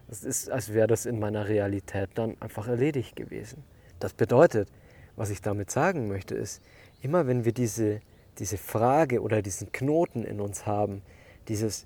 Das 0.08 0.24
ist, 0.24 0.50
als 0.50 0.74
wäre 0.74 0.88
das 0.88 1.06
in 1.06 1.20
meiner 1.20 1.48
Realität 1.48 2.10
dann 2.16 2.36
einfach 2.40 2.68
erledigt 2.68 3.16
gewesen. 3.16 3.64
Das 4.00 4.14
bedeutet, 4.14 4.70
was 5.16 5.30
ich 5.30 5.42
damit 5.42 5.72
sagen 5.72 6.08
möchte, 6.08 6.36
ist, 6.36 6.62
immer 7.02 7.28
wenn 7.28 7.46
wir 7.46 7.54
diese, 7.54 8.02
diese 8.38 8.58
Frage 8.58 9.22
oder 9.22 9.42
diesen 9.42 9.72
Knoten 9.72 10.24
in 10.24 10.42
uns 10.42 10.66
haben, 10.66 11.02
dieses, 11.48 11.86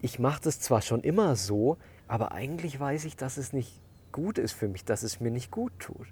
ich 0.00 0.18
mache 0.18 0.42
das 0.42 0.60
zwar 0.60 0.82
schon 0.82 1.02
immer 1.02 1.36
so, 1.36 1.76
aber 2.08 2.32
eigentlich 2.32 2.78
weiß 2.78 3.04
ich, 3.04 3.16
dass 3.16 3.36
es 3.36 3.52
nicht 3.52 3.80
gut 4.10 4.38
ist 4.38 4.52
für 4.52 4.68
mich, 4.68 4.84
dass 4.84 5.02
es 5.02 5.20
mir 5.20 5.30
nicht 5.30 5.50
gut 5.50 5.72
tut. 5.78 6.08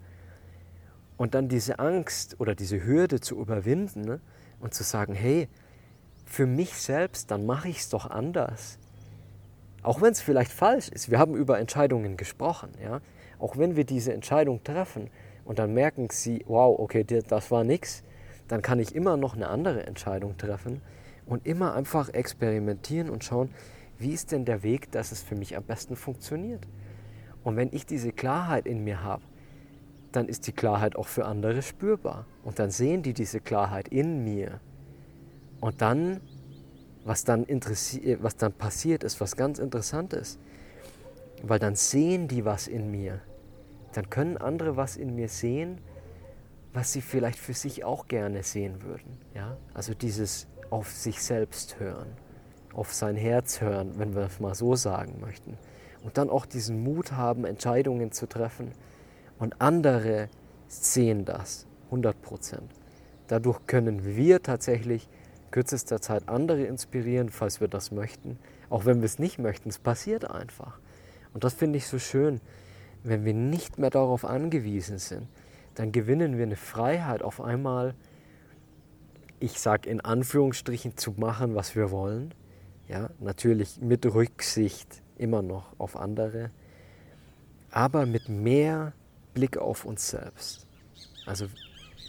Und 1.17 1.35
dann 1.35 1.49
diese 1.49 1.79
Angst 1.79 2.37
oder 2.39 2.55
diese 2.55 2.85
Hürde 2.85 3.21
zu 3.21 3.41
überwinden 3.41 4.03
ne? 4.03 4.21
und 4.61 4.75
zu 4.75 4.83
sagen, 4.83 5.15
hey, 5.15 5.49
für 6.25 6.47
mich 6.47 6.75
selbst, 6.75 7.31
dann 7.31 7.47
mache 7.47 7.69
ich 7.69 7.79
es 7.79 7.89
doch 7.89 8.11
anders. 8.11 8.79
Auch 9.83 10.03
wenn 10.03 10.13
es 10.13 10.21
vielleicht 10.21 10.53
falsch 10.53 10.89
ist. 10.89 11.11
Wir 11.11 11.19
haben 11.19 11.35
über 11.37 11.59
Entscheidungen 11.59 12.17
gesprochen. 12.17 12.71
Ja? 12.83 13.01
Auch 13.39 13.57
wenn 13.57 13.77
wir 13.77 13.85
diese 13.85 14.13
Entscheidung 14.13 14.63
treffen 14.65 15.11
und 15.45 15.59
dann 15.59 15.73
merken 15.73 16.09
sie, 16.11 16.45
wow, 16.47 16.79
okay, 16.79 17.05
das 17.05 17.51
war 17.51 17.65
nichts, 17.65 18.03
dann 18.49 18.63
kann 18.63 18.79
ich 18.79 18.95
immer 18.95 19.17
noch 19.17 19.35
eine 19.35 19.49
andere 19.49 19.87
Entscheidung 19.87 20.37
treffen 20.37 20.83
und 21.25 21.47
immer 21.47 21.75
einfach 21.75 22.09
experimentieren 22.09 23.11
und 23.11 23.25
schauen, 23.25 23.51
wie 23.99 24.13
ist 24.13 24.33
denn 24.33 24.45
der 24.45 24.63
Weg, 24.63 24.91
dass 24.93 25.13
es 25.13 25.23
für 25.23 25.37
mich 25.37 25.57
am 25.57 25.65
besten 25.65 25.97
funktioniert. 25.97 26.67
Und 27.45 27.57
wenn 27.57 27.73
ich 27.73 27.87
diese 27.87 28.13
Klarheit 28.13 28.67
in 28.67 28.85
mir 28.85 29.03
habe, 29.03 29.23
dann 30.17 30.29
ist 30.29 30.47
die 30.47 30.53
Klarheit 30.53 30.97
auch 30.97 31.07
für 31.07 31.27
andere 31.27 31.63
spürbar. 31.63 32.27
Und 32.45 32.59
dann 32.59 32.71
sehen 32.71 33.03
die 33.03 33.13
diese 33.13 33.41
Klarheit 33.41 33.89
in 33.89 34.25
mir. 34.25 34.61
Und 35.61 35.83
dann, 35.83 36.21
was 37.05 37.25
dann, 37.25 37.47
was 38.21 38.37
dann 38.37 38.53
passiert, 38.53 39.05
ist 39.05 39.21
was 39.21 39.37
ganz 39.37 39.59
Interessantes. 39.59 40.39
Weil 41.43 41.59
dann 41.59 41.77
sehen 41.77 42.29
die 42.29 42.45
was 42.45 42.67
in 42.67 42.91
mir 42.91 43.21
dann 43.97 44.11
können 44.11 44.37
andere 44.37 44.77
was 44.77 44.97
in 44.97 45.15
mir 45.15 45.29
sehen, 45.29 45.79
was 46.73 46.93
sie 46.93 47.01
vielleicht 47.01 47.39
für 47.39 47.55
sich 47.55 47.85
auch 47.85 48.09
gerne 48.09 48.43
sehen 48.43 48.83
würden. 48.83 49.19
Ja? 49.35 49.57
Also 49.73 49.95
dieses 49.95 50.47
auf 50.71 50.93
sich 50.93 51.23
selbst 51.23 51.81
hören, 51.81 52.09
auf 52.75 52.93
sein 52.93 53.17
Herz 53.17 53.61
hören, 53.61 53.99
wenn 53.99 54.15
wir 54.15 54.25
es 54.25 54.39
mal 54.39 54.55
so 54.55 54.77
sagen 54.77 55.21
möchten. 55.21 55.57
Und 56.03 56.19
dann 56.19 56.29
auch 56.29 56.45
diesen 56.45 56.83
Mut 56.83 57.13
haben, 57.13 57.45
Entscheidungen 57.45 58.13
zu 58.13 58.27
treffen. 58.27 58.73
Und 59.39 59.61
andere 59.61 60.29
sehen 60.69 61.25
das, 61.25 61.67
100 61.87 62.21
Prozent. 62.23 62.71
Dadurch 63.29 63.67
können 63.67 64.05
wir 64.05 64.43
tatsächlich 64.43 65.09
kürzester 65.51 66.01
Zeit 66.01 66.29
andere 66.29 66.65
inspirieren, 66.65 67.29
falls 67.29 67.61
wir 67.61 67.69
das 67.69 67.91
möchten. 67.91 68.39
Auch 68.71 68.85
wenn 68.85 69.01
wir 69.01 69.07
es 69.07 69.19
nicht 69.19 69.39
möchten, 69.39 69.69
es 69.69 69.79
passiert 69.79 70.31
einfach. 70.31 70.79
Und 71.35 71.45
das 71.45 71.55
finde 71.55 71.79
ich 71.79 71.87
so 71.87 71.99
schön, 71.99 72.41
wenn 73.03 73.25
wir 73.25 73.35
nicht 73.35 73.79
mehr 73.79 73.91
darauf 73.91 74.25
angewiesen 74.25 74.99
sind, 74.99 75.29
dann 75.75 75.93
gewinnen 75.93 76.39
wir 76.39 76.45
eine 76.45 76.57
Freiheit 76.57 77.23
auf 77.23 77.41
einmal, 77.41 77.95
ich 79.39 79.61
sage 79.61 79.89
in 79.89 80.01
Anführungsstrichen, 80.01 80.97
zu 80.97 81.13
machen, 81.13 81.55
was 81.55 81.77
wir 81.77 81.91
wollen. 81.91 82.33
Ja, 82.89 83.11
natürlich 83.21 83.81
mit 83.81 84.07
Rücksicht 84.07 85.03
immer 85.19 85.43
noch 85.43 85.79
auf 85.79 85.97
andere, 85.97 86.51
aber 87.71 88.07
mit 88.07 88.29
mehr 88.29 88.93
Blick 89.37 89.57
auf 89.57 89.85
uns 89.85 90.09
selbst. 90.09 90.67
Also 91.27 91.47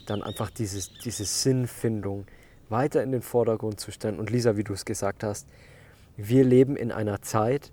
dann 0.06 0.24
einfach 0.24 0.50
dieses, 0.50 0.90
diese 1.04 1.24
Sinnfindung 1.24 2.26
weiter 2.68 3.04
in 3.04 3.12
den 3.12 3.22
Vordergrund 3.22 3.78
zu 3.78 3.92
stellen. 3.92 4.18
Und 4.18 4.30
Lisa, 4.30 4.56
wie 4.56 4.64
du 4.64 4.72
es 4.72 4.84
gesagt 4.84 5.22
hast, 5.22 5.46
wir 6.16 6.42
leben 6.42 6.74
in 6.74 6.90
einer 6.90 7.22
Zeit, 7.22 7.70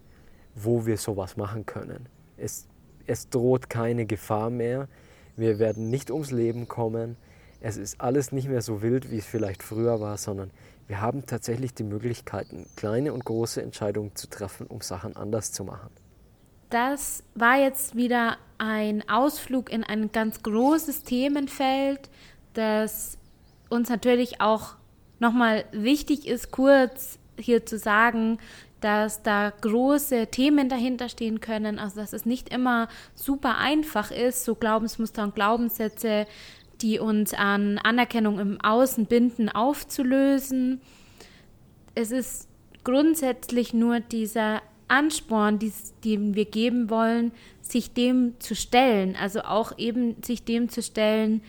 wo 0.54 0.86
wir 0.86 0.98
sowas 0.98 1.36
machen 1.36 1.66
können. 1.66 2.08
Es 2.38 2.68
es 3.08 3.30
droht 3.30 3.70
keine 3.70 4.06
Gefahr 4.06 4.50
mehr. 4.50 4.88
Wir 5.36 5.60
werden 5.60 5.90
nicht 5.90 6.12
ums 6.12 6.32
Leben 6.32 6.68
kommen. 6.68 7.18
Es 7.62 7.78
ist 7.78 8.02
alles 8.02 8.32
nicht 8.32 8.48
mehr 8.48 8.62
so 8.62 8.82
wild, 8.82 9.12
wie 9.12 9.18
es 9.18 9.26
vielleicht 9.26 9.64
früher 9.64 10.00
war, 10.00 10.18
sondern 10.18 10.52
wir 10.88 11.02
haben 11.02 11.26
tatsächlich 11.26 11.74
die 11.74 11.84
Möglichkeiten, 11.84 12.68
kleine 12.76 13.14
und 13.14 13.26
große 13.26 13.62
Entscheidungen 13.62 14.16
zu 14.16 14.28
treffen, 14.28 14.68
um 14.68 14.82
Sachen 14.82 15.16
anders 15.16 15.52
zu 15.52 15.64
machen. 15.64 15.90
Das 16.70 17.24
war 17.36 17.58
jetzt 17.58 17.96
wieder 17.96 18.38
ein 18.58 19.08
Ausflug 19.10 19.72
in 19.72 19.84
ein 19.84 20.12
ganz 20.12 20.44
großes 20.44 21.04
Themenfeld, 21.04 22.10
das 22.54 23.18
uns 23.70 23.90
natürlich 23.90 24.42
auch 24.42 24.76
nochmal 25.20 25.66
wichtig 25.72 26.28
ist, 26.28 26.52
kurz 26.52 27.20
hier 27.38 27.66
zu 27.66 27.78
sagen, 27.78 28.40
dass 28.82 29.24
da 29.24 29.50
große 29.50 30.28
Themen 30.28 30.70
dahinter 30.70 31.10
stehen 31.10 31.40
können, 31.40 31.80
also 31.80 32.00
dass 32.00 32.14
es 32.14 32.26
nicht 32.26 32.50
immer 32.54 32.88
super 33.16 33.58
einfach 33.58 34.12
ist, 34.12 34.46
so 34.46 34.56
Glaubensmuster 34.56 35.24
und 35.24 35.36
Glaubenssätze, 35.36 36.28
die 36.82 37.00
uns 37.00 37.34
an 37.34 37.78
Anerkennung 37.80 38.40
im 38.40 38.62
Außen 38.62 39.06
binden, 39.06 39.50
aufzulösen. 39.50 40.82
Es 41.96 42.12
ist 42.12 42.48
grundsätzlich 42.84 43.74
nur 43.74 44.02
dieser 44.02 44.62
Ansporn, 44.88 45.60
den 46.04 46.36
wir 46.36 46.46
geben 46.46 46.90
wollen, 46.90 47.32
sich 47.62 47.94
dem 47.94 48.40
zu 48.40 48.56
stellen. 48.56 49.16
Also 49.20 49.42
auch 49.42 49.78
eben 49.78 50.22
sich 50.24 50.44
dem 50.44 50.70
zu 50.70 50.82
stellen, 50.82 51.42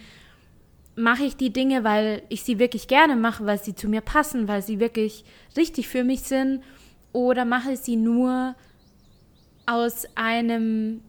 mache 0.96 1.24
ich 1.24 1.36
die 1.36 1.52
Dinge, 1.52 1.84
weil 1.84 2.22
ich 2.28 2.42
sie 2.42 2.58
wirklich 2.58 2.88
gerne 2.88 3.16
mache, 3.16 3.44
weil 3.44 3.58
sie 3.58 3.74
zu 3.74 3.88
mir 3.88 4.00
passen, 4.00 4.48
weil 4.48 4.62
sie 4.62 4.80
wirklich 4.80 5.24
richtig 5.56 5.88
für 5.88 6.04
mich 6.04 6.22
sind, 6.22 6.62
oder 7.12 7.44
mache 7.44 7.72
ich 7.72 7.80
sie 7.80 7.96
nur 7.96 8.54
aus 9.64 10.06
einem 10.14 11.00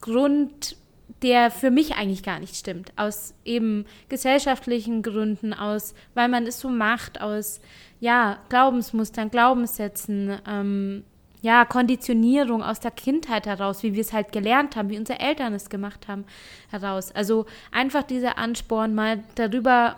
Grund, 0.00 0.76
der 1.22 1.50
für 1.50 1.70
mich 1.70 1.94
eigentlich 1.94 2.22
gar 2.22 2.40
nicht 2.40 2.56
stimmt. 2.56 2.92
Aus 2.96 3.34
eben 3.44 3.84
gesellschaftlichen 4.08 5.02
Gründen, 5.02 5.52
aus, 5.52 5.94
weil 6.14 6.28
man 6.28 6.46
es 6.46 6.60
so 6.60 6.68
macht, 6.68 7.20
aus, 7.20 7.60
ja, 8.00 8.38
Glaubensmustern, 8.48 9.30
Glaubenssätzen, 9.30 10.38
ähm, 10.48 11.04
ja, 11.42 11.64
Konditionierung 11.64 12.62
aus 12.62 12.80
der 12.80 12.92
Kindheit 12.92 13.46
heraus, 13.46 13.82
wie 13.82 13.94
wir 13.94 14.00
es 14.00 14.12
halt 14.12 14.32
gelernt 14.32 14.76
haben, 14.76 14.88
wie 14.88 14.98
unsere 14.98 15.18
Eltern 15.18 15.52
es 15.52 15.68
gemacht 15.68 16.06
haben, 16.08 16.24
heraus. 16.70 17.10
Also 17.12 17.46
einfach 17.72 18.04
dieser 18.04 18.38
Ansporn, 18.38 18.94
mal 18.94 19.24
darüber 19.34 19.96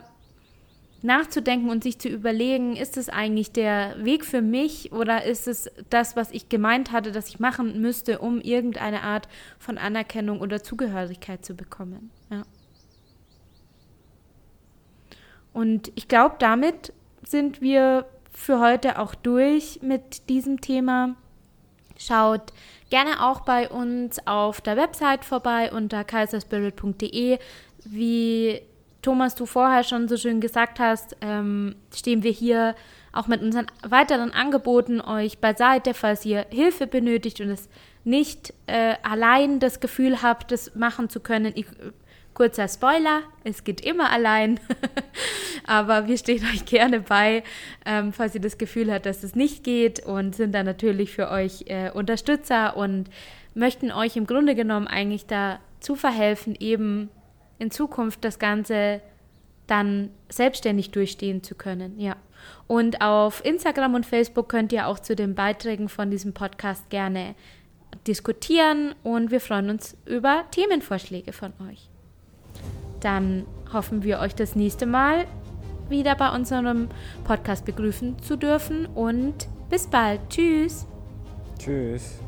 nachzudenken 1.02 1.68
und 1.68 1.82
sich 1.82 1.98
zu 1.98 2.08
überlegen, 2.08 2.76
ist 2.76 2.96
es 2.96 3.10
eigentlich 3.10 3.52
der 3.52 4.02
Weg 4.02 4.24
für 4.24 4.40
mich 4.40 4.90
oder 4.90 5.24
ist 5.24 5.46
es 5.46 5.70
das, 5.90 6.16
was 6.16 6.30
ich 6.30 6.48
gemeint 6.48 6.92
hatte, 6.92 7.12
dass 7.12 7.28
ich 7.28 7.38
machen 7.38 7.78
müsste, 7.82 8.20
um 8.20 8.40
irgendeine 8.40 9.02
Art 9.02 9.28
von 9.58 9.76
Anerkennung 9.76 10.40
oder 10.40 10.62
Zugehörigkeit 10.62 11.44
zu 11.44 11.54
bekommen. 11.54 12.10
Ja. 12.30 12.44
Und 15.52 15.92
ich 15.94 16.08
glaube, 16.08 16.36
damit 16.38 16.94
sind 17.22 17.60
wir 17.60 18.06
für 18.32 18.60
heute 18.60 18.98
auch 18.98 19.14
durch 19.14 19.80
mit 19.82 20.30
diesem 20.30 20.62
Thema. 20.62 21.16
Schaut 21.98 22.52
gerne 22.90 23.22
auch 23.24 23.40
bei 23.40 23.68
uns 23.68 24.24
auf 24.26 24.60
der 24.60 24.76
Website 24.76 25.24
vorbei 25.24 25.72
unter 25.72 26.04
kaiserspirit.de. 26.04 27.38
Wie 27.84 28.60
Thomas, 29.02 29.34
du 29.34 29.46
vorher 29.46 29.84
schon 29.84 30.08
so 30.08 30.16
schön 30.16 30.40
gesagt 30.40 30.80
hast, 30.80 31.16
ähm, 31.20 31.76
stehen 31.94 32.22
wir 32.22 32.30
hier 32.30 32.74
auch 33.12 33.26
mit 33.26 33.42
unseren 33.42 33.66
weiteren 33.86 34.32
Angeboten 34.32 35.00
euch 35.00 35.38
beiseite, 35.38 35.94
falls 35.94 36.24
ihr 36.24 36.46
Hilfe 36.50 36.86
benötigt 36.86 37.40
und 37.40 37.50
es 37.50 37.68
nicht 38.04 38.52
äh, 38.66 38.94
allein 39.02 39.60
das 39.60 39.80
Gefühl 39.80 40.22
habt, 40.22 40.52
das 40.52 40.74
machen 40.74 41.08
zu 41.08 41.20
können. 41.20 41.52
Ich, 41.54 41.66
kurzer 42.34 42.68
Spoiler, 42.68 43.22
es 43.44 43.64
geht 43.64 43.80
immer 43.80 44.10
allein, 44.10 44.60
aber 45.66 46.06
wir 46.08 46.18
stehen 46.18 46.44
euch 46.52 46.66
gerne 46.66 47.00
bei, 47.00 47.42
ähm, 47.86 48.12
falls 48.12 48.34
ihr 48.34 48.40
das 48.40 48.58
Gefühl 48.58 48.92
habt, 48.92 49.06
dass 49.06 49.22
es 49.22 49.34
nicht 49.34 49.64
geht 49.64 50.04
und 50.04 50.34
sind 50.34 50.54
dann 50.54 50.66
natürlich 50.66 51.12
für 51.12 51.30
euch 51.30 51.64
äh, 51.68 51.90
Unterstützer 51.90 52.76
und 52.76 53.08
möchten 53.54 53.92
euch 53.92 54.16
im 54.16 54.26
Grunde 54.26 54.54
genommen 54.54 54.88
eigentlich 54.88 55.26
dazu 55.26 55.94
verhelfen, 55.94 56.56
eben 56.58 57.08
in 57.58 57.70
Zukunft 57.70 58.24
das 58.24 58.38
Ganze 58.38 59.00
dann 59.66 60.10
selbstständig 60.28 60.90
durchstehen 60.90 61.42
zu 61.42 61.54
können. 61.54 61.98
Ja. 61.98 62.16
Und 62.66 63.00
auf 63.00 63.44
Instagram 63.44 63.94
und 63.94 64.04
Facebook 64.04 64.48
könnt 64.48 64.72
ihr 64.72 64.88
auch 64.88 64.98
zu 64.98 65.16
den 65.16 65.34
Beiträgen 65.34 65.88
von 65.88 66.10
diesem 66.10 66.34
Podcast 66.34 66.90
gerne 66.90 67.34
diskutieren 68.06 68.94
und 69.02 69.30
wir 69.30 69.40
freuen 69.40 69.70
uns 69.70 69.96
über 70.04 70.44
Themenvorschläge 70.50 71.32
von 71.32 71.52
euch. 71.70 71.88
Dann 73.04 73.44
hoffen 73.70 74.02
wir 74.02 74.20
euch 74.20 74.34
das 74.34 74.56
nächste 74.56 74.86
Mal 74.86 75.26
wieder 75.90 76.14
bei 76.16 76.34
unserem 76.34 76.88
Podcast 77.24 77.66
begrüßen 77.66 78.18
zu 78.20 78.36
dürfen 78.36 78.86
und 78.86 79.46
bis 79.68 79.86
bald. 79.86 80.20
Tschüss. 80.30 80.86
Tschüss. 81.58 82.23